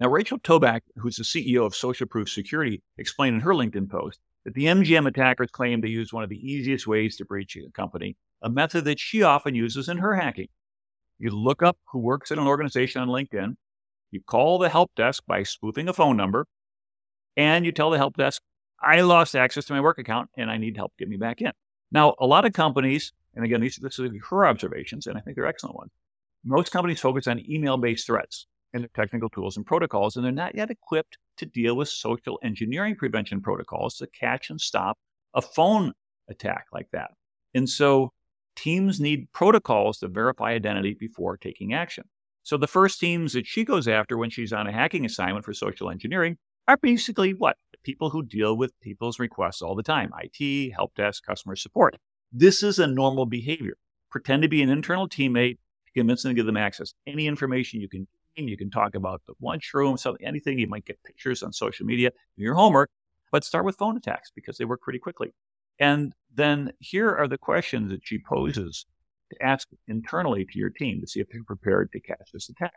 [0.00, 4.20] Now, Rachel Tobac, who's the CEO of Social Proof Security, explained in her LinkedIn post
[4.44, 7.70] that the MGM attackers claim to use one of the easiest ways to breach a
[7.72, 10.48] company, a method that she often uses in her hacking.
[11.18, 13.54] You look up who works at an organization on LinkedIn,
[14.10, 16.46] you call the help desk by spoofing a phone number,
[17.36, 18.42] and you tell the help desk,
[18.80, 21.52] I lost access to my work account and I need help get me back in.
[21.92, 25.36] Now, a lot of companies, and again, these, this is her observations, and I think
[25.36, 25.92] they're excellent ones.
[26.44, 30.32] Most companies focus on email based threats and their technical tools and protocols, and they're
[30.32, 34.98] not yet equipped to deal with social engineering prevention protocols to catch and stop
[35.34, 35.92] a phone
[36.28, 37.10] attack like that.
[37.54, 38.12] And so
[38.56, 42.04] teams need protocols to verify identity before taking action.
[42.42, 45.52] So the first teams that she goes after when she's on a hacking assignment for
[45.52, 47.56] social engineering are basically what?
[47.84, 51.96] People who deal with people's requests all the time IT, help desk, customer support.
[52.32, 53.76] This is a normal behavior.
[54.10, 55.58] Pretend to be an internal teammate,
[56.00, 56.94] convince them to give them access.
[57.06, 60.58] Any information you can you can talk about the lunchroom, something, anything.
[60.58, 62.90] You might get pictures on social media, do your homework,
[63.30, 65.34] but start with phone attacks because they work pretty quickly.
[65.78, 68.86] And then here are the questions that she poses
[69.30, 72.74] to ask internally to your team to see if they're prepared to catch this attack.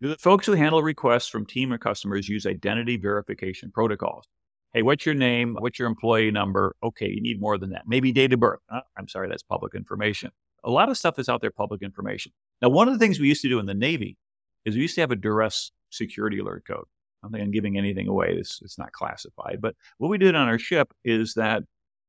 [0.00, 4.26] Do the folks who handle requests from team or customers use identity verification protocols?
[4.72, 5.56] Hey, what's your name?
[5.58, 6.76] What's your employee number?
[6.82, 7.82] Okay, you need more than that.
[7.86, 8.60] Maybe date of birth.
[8.70, 10.30] Oh, I'm sorry, that's public information.
[10.64, 12.32] A lot of stuff is out there, public information.
[12.60, 14.16] Now, one of the things we used to do in the Navy
[14.64, 16.84] is we used to have a duress security alert code.
[17.22, 18.34] I don't think I'm giving anything away.
[18.36, 19.58] It's, it's not classified.
[19.60, 21.62] But what we did on our ship is that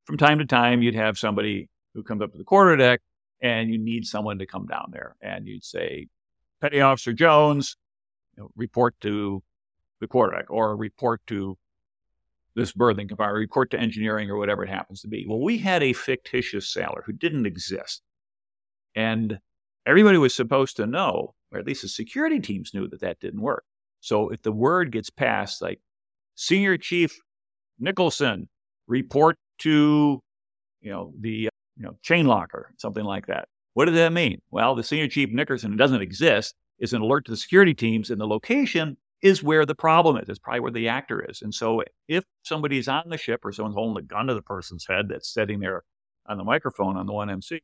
[0.06, 3.02] from time to time, you'd have somebody who comes up to the quarter deck
[3.42, 5.16] and you need someone to come down there.
[5.22, 6.08] And you'd say,
[6.62, 7.78] Petty Officer Jones,
[8.36, 9.42] you know, report to
[10.02, 11.58] the quarter deck or report to
[12.56, 15.26] this berthing compartment, report to engineering or whatever it happens to be.
[15.28, 18.02] Well, we had a fictitious sailor who didn't exist.
[18.96, 19.40] And
[19.86, 23.42] everybody was supposed to know or at least the security teams knew that that didn't
[23.42, 23.64] work.
[24.02, 25.80] So if the word gets passed, like
[26.36, 27.20] Senior Chief
[27.80, 28.48] Nicholson,
[28.88, 30.20] report to,
[30.82, 33.48] you know, the you know chain locker, something like that.
[33.74, 34.42] What does that mean?
[34.52, 38.20] Well, the Senior Chief Nicholson doesn't exist is an alert to the security teams, and
[38.20, 40.30] the location is where the problem is.
[40.30, 41.42] It's probably where the actor is.
[41.42, 44.86] And so if somebody's on the ship or someone's holding a gun to the person's
[44.88, 45.84] head that's sitting there
[46.26, 47.60] on the microphone on the 1MC,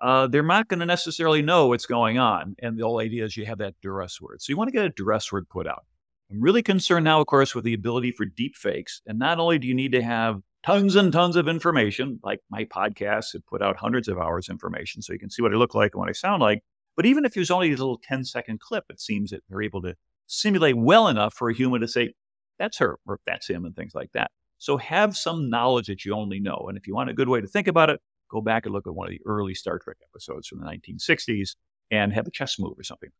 [0.00, 2.54] uh, they're not going to necessarily know what's going on.
[2.60, 4.40] And the whole idea is you have that duress word.
[4.42, 5.84] So you want to get a duress word put out.
[6.30, 9.00] I'm really concerned now, of course, with the ability for deep fakes.
[9.06, 12.64] And not only do you need to have tons and tons of information, like my
[12.64, 15.74] podcast have put out hundreds of hours information so you can see what I look
[15.74, 16.62] like and what I sound like.
[16.96, 19.80] But even if there's only a little 10 second clip, it seems that they're able
[19.82, 19.94] to
[20.26, 22.12] simulate well enough for a human to say,
[22.58, 24.30] that's her or that's him and things like that.
[24.58, 26.66] So have some knowledge that you only know.
[26.68, 28.86] And if you want a good way to think about it, go back and look
[28.86, 31.56] at one of the early Star Trek episodes from the 1960s
[31.90, 33.10] and have a chess move or something.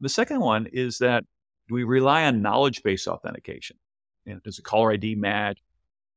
[0.00, 1.24] The second one is that
[1.68, 3.76] do we rely on knowledge based authentication.
[4.26, 5.58] And does a caller ID match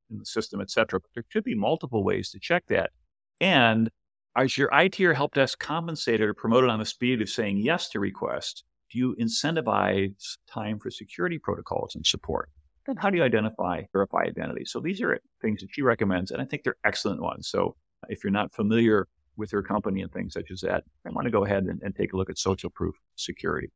[0.09, 0.99] in the system, et cetera?
[0.99, 2.91] But there could be multiple ways to check that.
[3.39, 3.89] And
[4.35, 7.89] as your IT or help desk compensated or promoted on the speed of saying yes
[7.89, 12.49] to requests, do you incentivize time for security protocols and support?
[12.85, 14.65] Then how do you identify, verify identity?
[14.65, 17.47] So these are things that she recommends, and I think they're excellent ones.
[17.47, 17.75] So
[18.09, 21.31] if you're not familiar with her company and things such as that, I want to
[21.31, 23.69] go ahead and, and take a look at social proof security.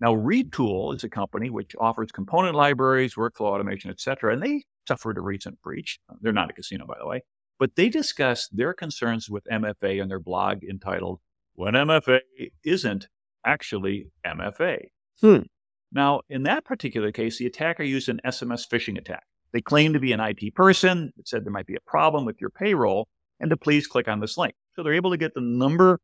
[0.00, 4.64] Now, Retool is a company which offers component libraries, workflow automation, et cetera, and they
[4.86, 5.98] suffered a recent breach.
[6.20, 7.22] They're not a casino, by the way,
[7.58, 11.20] but they discussed their concerns with MFA in their blog entitled
[11.54, 12.20] When MFA
[12.64, 13.08] Isn't
[13.44, 14.86] Actually MFA.
[15.20, 15.42] Hmm.
[15.90, 19.24] Now, in that particular case, the attacker used an SMS phishing attack.
[19.52, 21.12] They claimed to be an IT person.
[21.16, 23.08] It said there might be a problem with your payroll
[23.40, 24.54] and to please click on this link.
[24.74, 26.00] So they're able to get the number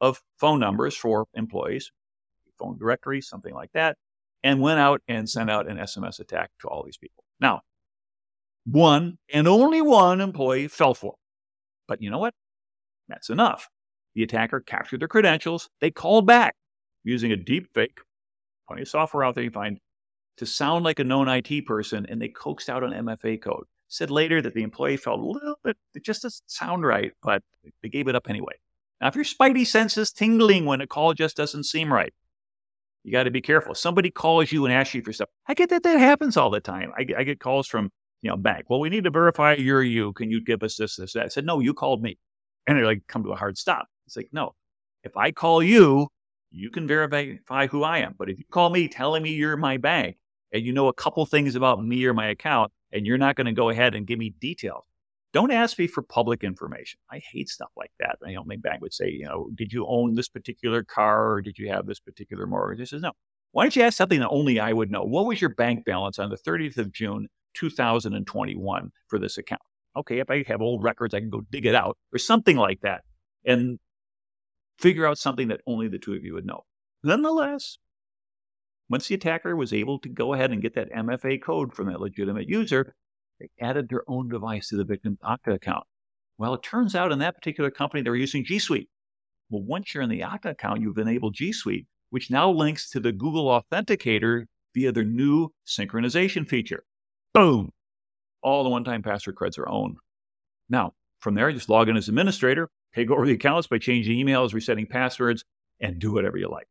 [0.00, 1.90] of phone numbers for employees,
[2.58, 3.96] phone directory, something like that,
[4.42, 7.24] and went out and sent out an SMS attack to all these people.
[7.40, 7.62] Now,
[8.64, 11.18] one and only one employee fell for it.
[11.88, 12.34] But you know what?
[13.08, 13.68] That's enough.
[14.14, 15.68] The attacker captured their credentials.
[15.80, 16.56] They called back
[17.04, 17.98] using a deep fake,
[18.66, 19.78] plenty of software out there you find,
[20.38, 23.64] to sound like a known IT person, and they coaxed out an MFA code.
[23.88, 27.42] Said later that the employee felt a little bit, it just doesn't sound right, but
[27.82, 28.54] they gave it up anyway.
[29.00, 32.12] Now, if your spidey sense is tingling when a call just doesn't seem right,
[33.04, 33.72] you got to be careful.
[33.72, 36.50] If somebody calls you and asks you for stuff, I get that that happens all
[36.50, 36.92] the time.
[36.98, 37.90] I, I get calls from
[38.22, 38.64] you know bank.
[38.68, 40.12] Well, we need to verify you're you.
[40.14, 41.26] Can you give us this, this, that?
[41.26, 42.18] I said, no, you called me,
[42.66, 43.86] and they're like, come to a hard stop.
[44.06, 44.54] It's like, no,
[45.04, 46.08] if I call you,
[46.50, 48.14] you can verify who I am.
[48.18, 50.16] But if you call me telling me you're my bank
[50.52, 53.46] and you know a couple things about me or my account, and you're not going
[53.46, 54.84] to go ahead and give me details,
[55.34, 56.98] don't ask me for public information.
[57.10, 58.16] I hate stuff like that.
[58.22, 61.58] Know, my bank would say, you know, did you own this particular car or did
[61.58, 62.80] you have this particular mortgage?
[62.80, 63.12] I says, no.
[63.52, 65.02] Why don't you ask something that only I would know?
[65.02, 69.60] What was your bank balance on the 30th of June, 2021 for this account?
[69.94, 72.80] Okay, if I have old records, I can go dig it out or something like
[72.80, 73.02] that
[73.44, 73.78] and
[74.78, 76.64] figure out something that only the two of you would know.
[77.02, 77.78] Nonetheless,
[78.88, 82.00] once the attacker was able to go ahead and get that MFA code from that
[82.00, 82.94] legitimate user,
[83.40, 85.84] they added their own device to the victim's Okta account.
[86.38, 88.88] Well, it turns out in that particular company, they were using G Suite.
[89.50, 93.00] Well, once you're in the Okta account, you've enabled G Suite, which now links to
[93.00, 94.44] the Google Authenticator
[94.74, 96.84] via their new synchronization feature.
[97.32, 97.70] Boom!
[98.42, 99.96] All the one time password creds are owned.
[100.68, 104.52] Now, from there, just log in as administrator, take over the accounts by changing emails,
[104.52, 105.44] resetting passwords,
[105.80, 106.66] and do whatever you like.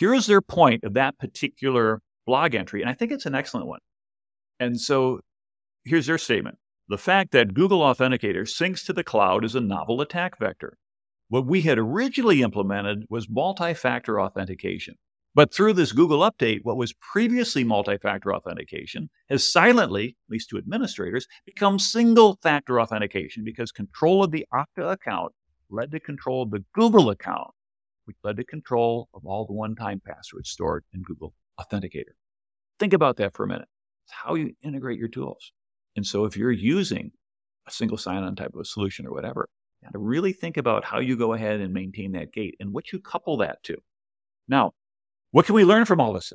[0.00, 3.66] Now, here's their point of that particular blog entry, and I think it's an excellent
[3.66, 3.80] one.
[4.60, 5.20] And so
[5.84, 10.00] Here's their statement The fact that Google Authenticator syncs to the cloud is a novel
[10.00, 10.78] attack vector.
[11.28, 14.94] What we had originally implemented was multi factor authentication.
[15.34, 20.50] But through this Google update, what was previously multi factor authentication has silently, at least
[20.50, 25.32] to administrators, become single factor authentication because control of the Okta account
[25.68, 27.50] led to control of the Google account,
[28.04, 32.14] which led to control of all the one time passwords stored in Google Authenticator.
[32.78, 33.68] Think about that for a minute.
[34.04, 35.52] It's how you integrate your tools.
[35.96, 37.12] And so if you're using
[37.68, 39.48] a single sign-on type of solution or whatever,
[39.82, 42.92] you to really think about how you go ahead and maintain that gate and what
[42.92, 43.76] you couple that to.
[44.48, 44.72] Now,
[45.30, 46.32] what can we learn from all this?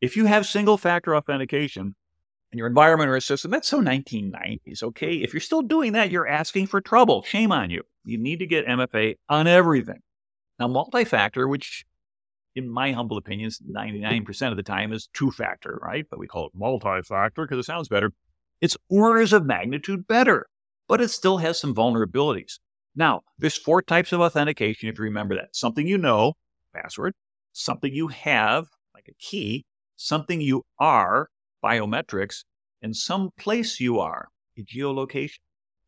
[0.00, 1.94] If you have single factor authentication
[2.52, 5.14] in your environment or a system, that's so 1990s, okay?
[5.14, 7.22] If you're still doing that, you're asking for trouble.
[7.22, 7.82] Shame on you.
[8.04, 10.00] You need to get MFA on everything.
[10.60, 11.86] Now, multi factor, which
[12.54, 14.44] in my humble opinion, 99% hmm.
[14.44, 16.04] of the time is two factor, right?
[16.08, 18.12] But we call it multi factor because it sounds better.
[18.60, 20.46] It's orders of magnitude better,
[20.86, 22.58] but it still has some vulnerabilities.
[22.94, 25.56] Now, there's four types of authentication if you remember that.
[25.56, 26.34] Something you know,
[26.74, 27.14] password,
[27.52, 29.64] something you have, like a key,
[29.96, 31.28] something you are,
[31.64, 32.44] biometrics,
[32.82, 35.38] and some place you are, a geolocation.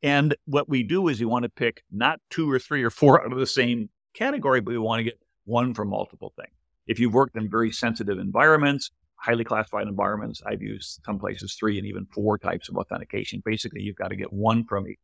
[0.02, 3.22] And what we do is we want to pick not two or three or four
[3.22, 6.54] out of the same category, but we want to get one for multiple things.
[6.86, 11.78] If you've worked in very sensitive environments, highly classified environments, I've used some places three
[11.78, 13.42] and even four types of authentication.
[13.44, 14.98] Basically, you've got to get one from each.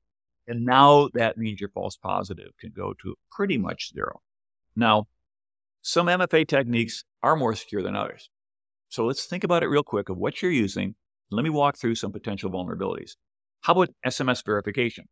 [0.49, 4.21] And now that means your false positive can go to pretty much zero.
[4.75, 5.07] Now,
[5.83, 8.31] some MFA techniques are more secure than others.
[8.89, 10.95] So let's think about it real quick of what you're using.
[11.31, 13.13] Let me walk through some potential vulnerabilities.
[13.61, 15.09] How about SMS verification?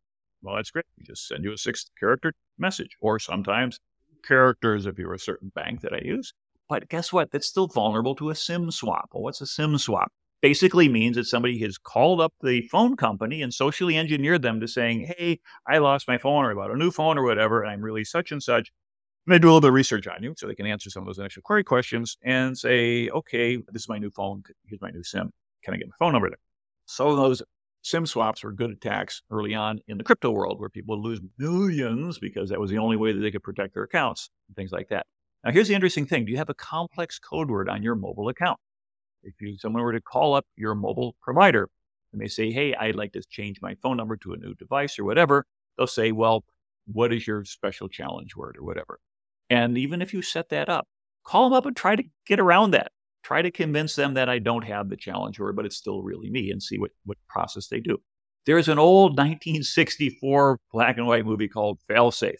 [0.47, 0.85] Well, that's great.
[0.97, 3.81] We just send you a six character message, or sometimes
[4.25, 6.33] characters if you're a certain bank that I use.
[6.69, 7.31] But guess what?
[7.31, 9.09] That's still vulnerable to a SIM swap.
[9.13, 10.09] Well, what's a SIM swap?
[10.41, 14.69] Basically means that somebody has called up the phone company and socially engineered them to
[14.69, 17.69] saying, Hey, I lost my phone or I bought a new phone or whatever, and
[17.69, 18.71] I'm really such and such.
[19.25, 21.03] And they do a little bit of research on you so they can answer some
[21.03, 24.43] of those initial query questions and say, okay, this is my new phone.
[24.65, 25.29] Here's my new SIM.
[25.65, 26.39] Can I get my phone number there?
[26.85, 27.43] So those
[27.81, 31.21] SIM swaps were good attacks early on in the crypto world where people would lose
[31.37, 34.71] millions because that was the only way that they could protect their accounts and things
[34.71, 35.05] like that.
[35.43, 36.25] Now, here's the interesting thing.
[36.25, 38.59] Do you have a complex code word on your mobile account?
[39.23, 41.69] If you, someone were to call up your mobile provider
[42.11, 44.97] and they say, hey, I'd like to change my phone number to a new device
[44.99, 45.45] or whatever,
[45.77, 46.43] they'll say, well,
[46.91, 48.99] what is your special challenge word or whatever?
[49.49, 50.87] And even if you set that up,
[51.23, 52.91] call them up and try to get around that.
[53.27, 56.29] Try to convince them that I don't have the challenge word, but it's still really
[56.29, 57.97] me and see what, what process they do.
[58.45, 62.39] There's an old 1964 black and white movie called Failsafe.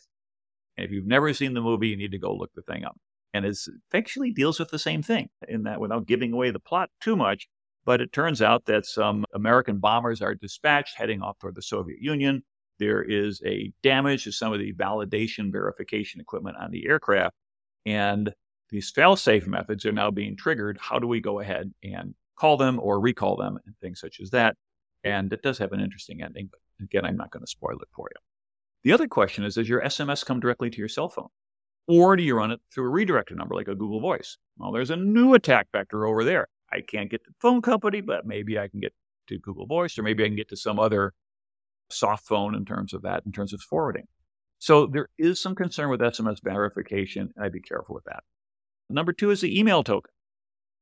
[0.78, 2.96] And if you've never seen the movie, you need to go look the thing up.
[3.34, 3.58] And it
[3.94, 7.50] actually deals with the same thing in that without giving away the plot too much.
[7.84, 12.00] But it turns out that some American bombers are dispatched heading off toward the Soviet
[12.00, 12.44] Union.
[12.80, 17.36] There is a damage to some of the validation verification equipment on the aircraft.
[17.86, 18.32] And
[18.70, 20.78] these fail-safe methods are now being triggered.
[20.80, 24.32] How do we go ahead and call them or recall them and things such as
[24.32, 24.56] that?
[25.04, 27.88] And it does have an interesting ending, but again, I'm not going to spoil it
[27.96, 28.20] for you.
[28.84, 31.30] The other question is Does your SMS come directly to your cell phone?
[31.88, 34.38] Or do you run it through a redirected number like a Google Voice?
[34.58, 36.48] Well, there's a new attack vector over there.
[36.72, 38.94] I can't get to the phone company, but maybe I can get
[39.28, 41.14] to Google Voice, or maybe I can get to some other
[41.90, 44.08] soft phone in terms of that, in terms of forwarding.
[44.60, 48.24] So there is some concern with SMS verification, and I'd be careful with that.
[48.90, 50.12] Number two is the email token.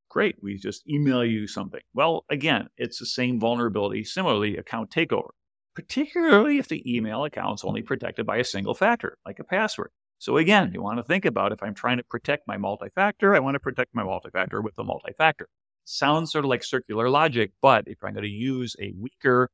[0.10, 1.82] Great, we just email you something.
[1.94, 5.30] Well, again, it's the same vulnerability, similarly, account takeover,
[5.76, 9.90] particularly if the email account is only protected by a single factor, like a password.
[10.20, 13.40] So again, you want to think about if I'm trying to protect my multi-factor, I
[13.40, 15.50] want to protect my multi-factor with the multi-factor.
[15.84, 19.50] Sounds sort of like circular logic, but if I'm going to use a weaker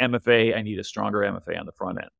[0.00, 2.10] MFA, I need a stronger MFA on the front end.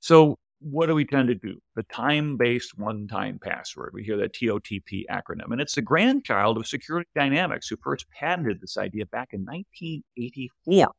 [0.00, 1.58] So what do we tend to do?
[1.74, 3.92] The time based one time password.
[3.94, 8.60] We hear that TOTP acronym, and it's the grandchild of Security Dynamics, who first patented
[8.60, 10.92] this idea back in 1984.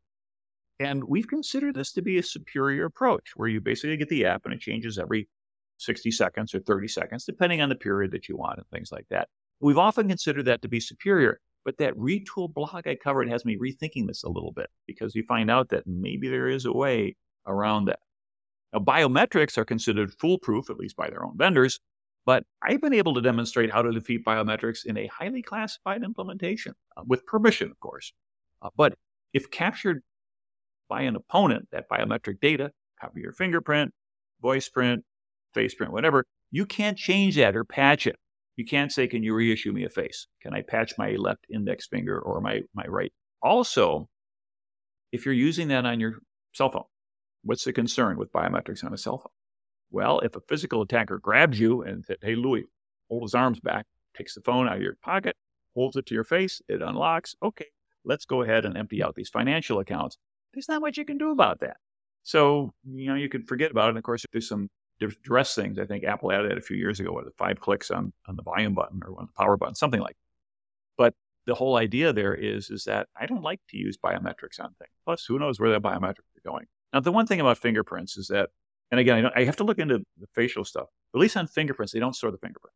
[0.80, 4.46] And we've considered this to be a superior approach where you basically get the app
[4.46, 5.30] and it changes every
[5.78, 9.06] 60 seconds or 30 seconds, depending on the period that you want and things like
[9.12, 9.28] that.
[9.60, 13.58] We've often considered that to be superior, but that retool blog I covered has me
[13.58, 17.16] rethinking this a little bit because you find out that maybe there is a way
[17.46, 18.00] around that.
[18.74, 21.80] Now, biometrics are considered foolproof, at least by their own vendors,
[22.26, 26.74] but I've been able to demonstrate how to defeat biometrics in a highly classified implementation,
[26.96, 28.14] uh, with permission, of course.
[28.62, 28.94] Uh, but
[29.34, 30.02] if captured
[30.88, 33.92] by an opponent, that biometric data, copy your fingerprint,
[34.42, 35.04] voice print,
[35.54, 38.16] face print, whatever, you can't change that or patch it.
[38.58, 40.28] You can't say, can you reissue me a face?
[40.42, 43.12] Can I patch my left index finger or my, my right?
[43.42, 44.08] Also,
[45.12, 46.16] if you're using that on your
[46.54, 46.84] cell phone,
[47.44, 49.32] What's the concern with biometrics on a cell phone?
[49.90, 52.66] Well, if a physical attacker grabs you and said, hey, Louis,
[53.10, 53.86] hold his arms back,
[54.16, 55.36] takes the phone out of your pocket,
[55.76, 57.36] holds it to your face, it unlocks.
[57.44, 57.66] Okay,
[58.06, 60.18] let's go ahead and empty out these financial accounts.
[60.54, 61.78] There's not much you can do about that.
[62.24, 63.90] So, you know, you can forget about it.
[63.90, 64.70] And of course, there's some
[65.24, 65.80] dress things.
[65.80, 68.44] I think Apple added that a few years ago with five clicks on, on the
[68.44, 70.98] volume button or on the power button, something like that.
[70.98, 71.14] But
[71.48, 74.92] the whole idea there is, is that I don't like to use biometrics on things.
[75.04, 76.68] Plus, who knows where that biometrics are going.
[76.94, 78.50] Now, the one thing about fingerprints is that,
[78.92, 80.88] and again, I, I have to look into the facial stuff.
[81.14, 82.74] At least on fingerprints, they don't store the fingerprint.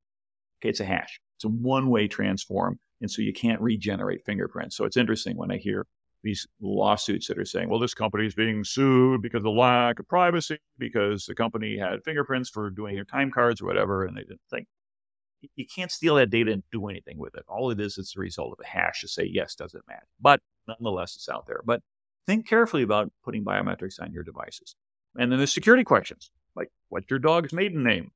[0.61, 1.20] Okay, it's a hash.
[1.38, 4.78] It's a one-way transform, and so you can't regenerate fingerprints.
[4.78, 5.86] So it's interesting when I hear
[6.24, 9.99] these lawsuits that are saying, well, this company is being sued because of the lack
[9.99, 14.18] of privacy, because the company had fingerprints for doing your time cards or whatever, and
[14.18, 14.68] they didn't think.
[15.55, 17.43] You can't steal that data and do anything with it.
[17.47, 20.05] All it is, is the result of a hash to say, yes, does it match?
[20.20, 21.61] But nonetheless, it's out there.
[21.63, 21.82] But
[22.28, 24.76] think carefully about putting biometrics on your devices.
[25.17, 28.11] And then there's security questions, like what's your dog's maiden name?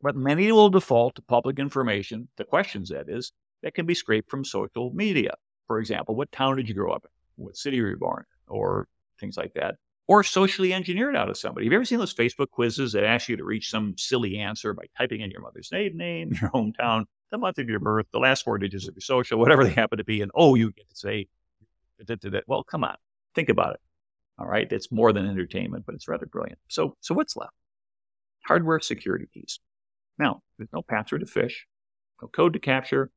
[0.00, 3.32] But many will default to public information, the questions that is,
[3.62, 5.34] that can be scraped from social media.
[5.66, 7.44] For example, what town did you grow up in?
[7.44, 8.54] What city were you born in?
[8.54, 8.86] Or
[9.20, 9.74] things like that.
[10.06, 11.66] Or socially engineered out of somebody.
[11.66, 14.72] Have you ever seen those Facebook quizzes that ask you to reach some silly answer
[14.72, 18.18] by typing in your mother's maiden name, your hometown, the month of your birth, the
[18.18, 20.88] last four digits of your social, whatever they happen to be, and oh, you get
[20.88, 21.26] to say,
[22.46, 22.96] well, come on.
[23.38, 23.80] Think about it.
[24.36, 24.66] All right.
[24.68, 26.58] It's more than entertainment, but it's rather brilliant.
[26.66, 27.52] So, so what's left?
[28.44, 29.60] Hardware security keys.
[30.18, 31.64] Now, there's no password to fish,
[32.20, 33.12] no code to capture,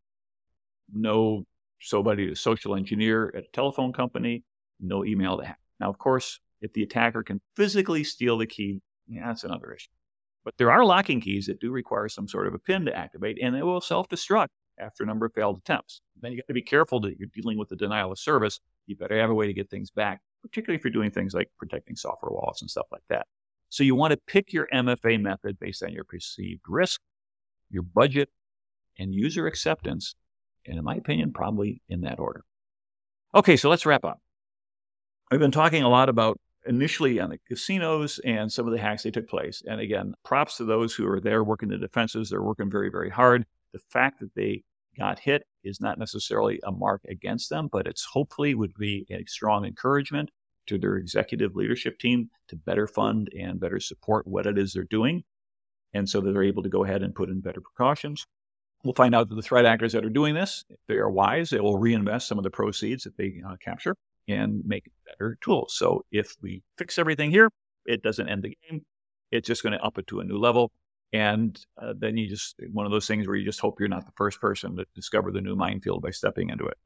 [0.94, 1.48] no
[1.80, 4.44] somebody to social engineer at a telephone company,
[4.80, 5.58] no email to hack.
[5.80, 9.90] Now, of course, if the attacker can physically steal the key, yeah, that's another issue.
[10.46, 13.40] But there are locking keys that do require some sort of a PIN to activate,
[13.42, 14.50] and it will self destruct
[14.82, 16.02] after a number of failed attempts.
[16.22, 18.60] Then you got to be careful that you're dealing with the denial of service.
[18.88, 21.50] You better have a way to get things back, particularly if you're doing things like
[21.58, 23.28] protecting software wallets and stuff like that.
[23.70, 27.00] So you want to pick your MFA method based on your perceived risk,
[27.70, 28.30] your budget,
[29.00, 30.16] and user acceptance.
[30.66, 32.44] And in my opinion, probably in that order.
[33.34, 34.20] Okay, so let's wrap up.
[35.32, 39.04] I've been talking a lot about initially on the casinos and some of the hacks
[39.04, 39.64] they took place.
[39.66, 42.30] And again, props to those who are there working the defenses.
[42.30, 43.46] They're working very, very hard.
[43.74, 44.64] The fact that they
[44.98, 49.24] got hit is not necessarily a mark against them, but it's hopefully would be a
[49.26, 50.32] strong encouragement
[50.68, 54.84] to their executive leadership team to better fund and better support what it is they're
[54.84, 55.24] doing.
[55.94, 58.26] And so that they're able to go ahead and put in better precautions.
[58.84, 61.50] We'll find out that the threat actors that are doing this, if they are wise,
[61.50, 63.96] they will reinvest some of the proceeds that they uh, capture
[64.28, 65.76] and make better tools.
[65.76, 67.50] So if we fix everything here,
[67.86, 68.86] it doesn't end the game.
[69.32, 70.72] It's just going to up it to a new level.
[71.14, 74.06] And uh, then you just, one of those things where you just hope you're not
[74.06, 76.78] the first person to discover the new minefield by stepping into it.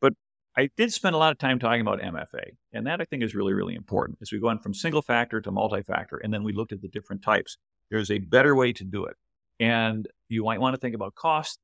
[0.00, 0.12] But
[0.56, 2.52] I did spend a lot of time talking about MFA.
[2.72, 5.40] And that I think is really, really important as we go on from single factor
[5.40, 6.18] to multi factor.
[6.18, 7.56] And then we looked at the different types.
[7.90, 9.16] There's a better way to do it.
[9.58, 11.58] And you might want to think about cost,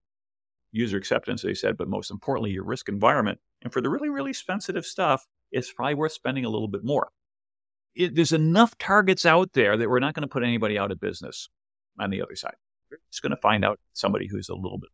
[0.73, 3.39] user acceptance, they said, but most importantly, your risk environment.
[3.63, 7.09] And for the really, really sensitive stuff, it's probably worth spending a little bit more.
[7.95, 11.01] It, there's enough targets out there that we're not going to put anybody out of
[11.01, 11.49] business
[11.99, 12.55] on the other side.
[12.91, 14.91] We're just going to find out somebody who's a little bit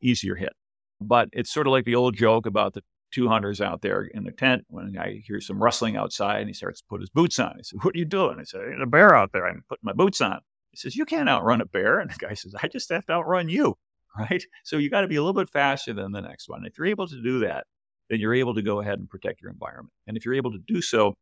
[0.00, 0.52] easier hit.
[1.00, 4.24] But it's sort of like the old joke about the two hunters out there in
[4.24, 7.38] the tent when I hear some rustling outside and he starts to put his boots
[7.38, 7.54] on.
[7.58, 8.38] I said, What are you doing?
[8.38, 9.46] I said, There's a bear out there.
[9.46, 10.40] I'm putting my boots on.
[10.70, 12.00] He says, You can't outrun a bear.
[12.00, 13.76] And the guy says, I just have to outrun you.
[14.18, 14.42] Right.
[14.64, 16.64] So you got to be a little bit faster than the next one.
[16.64, 17.66] If you're able to do that,
[18.08, 19.92] then you're able to go ahead and protect your environment.
[20.06, 21.18] And if you're able to do so,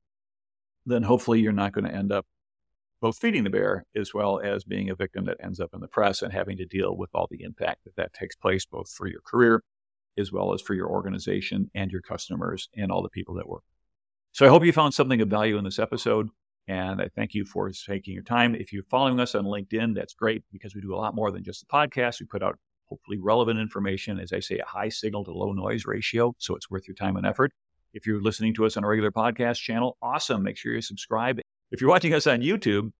[0.86, 2.24] then hopefully you're not going to end up
[3.01, 5.88] both feeding the bear as well as being a victim that ends up in the
[5.88, 9.07] press and having to deal with all the impact that that takes place, both for
[9.07, 9.62] your career
[10.18, 13.64] as well as for your organization and your customers and all the people that work.
[14.32, 16.28] So I hope you found something of value in this episode.
[16.66, 18.55] And I thank you for taking your time.
[18.55, 21.45] If you're following us on LinkedIn, that's great because we do a lot more than
[21.45, 22.20] just the podcast.
[22.20, 25.84] We put out hopefully relevant information, as I say, a high signal to low noise
[25.84, 26.34] ratio.
[26.38, 27.53] So it's worth your time and effort.
[27.92, 30.42] If you're listening to us on a regular podcast channel, awesome.
[30.42, 31.38] Make sure you subscribe.
[31.70, 32.90] If you're watching us on YouTube,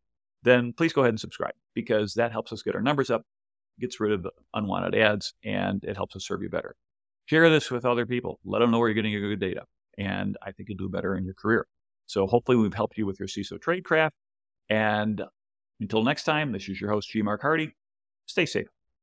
[0.43, 3.23] then please go ahead and subscribe because that helps us get our numbers up,
[3.81, 6.77] gets rid of unwanted ads, and it helps us serve you better.
[7.27, 8.41] Share this with other people.
[8.45, 9.63] Let them know where you're getting your good data.
[9.97, 11.67] And I think you'll do better in your career.
[12.07, 14.11] So hopefully we've helped you with your CISO tradecraft.
[14.69, 15.23] And
[15.81, 17.23] until next time, this is your host, G.
[17.23, 17.75] Mark Hardy.
[18.27, 18.74] Stay safe.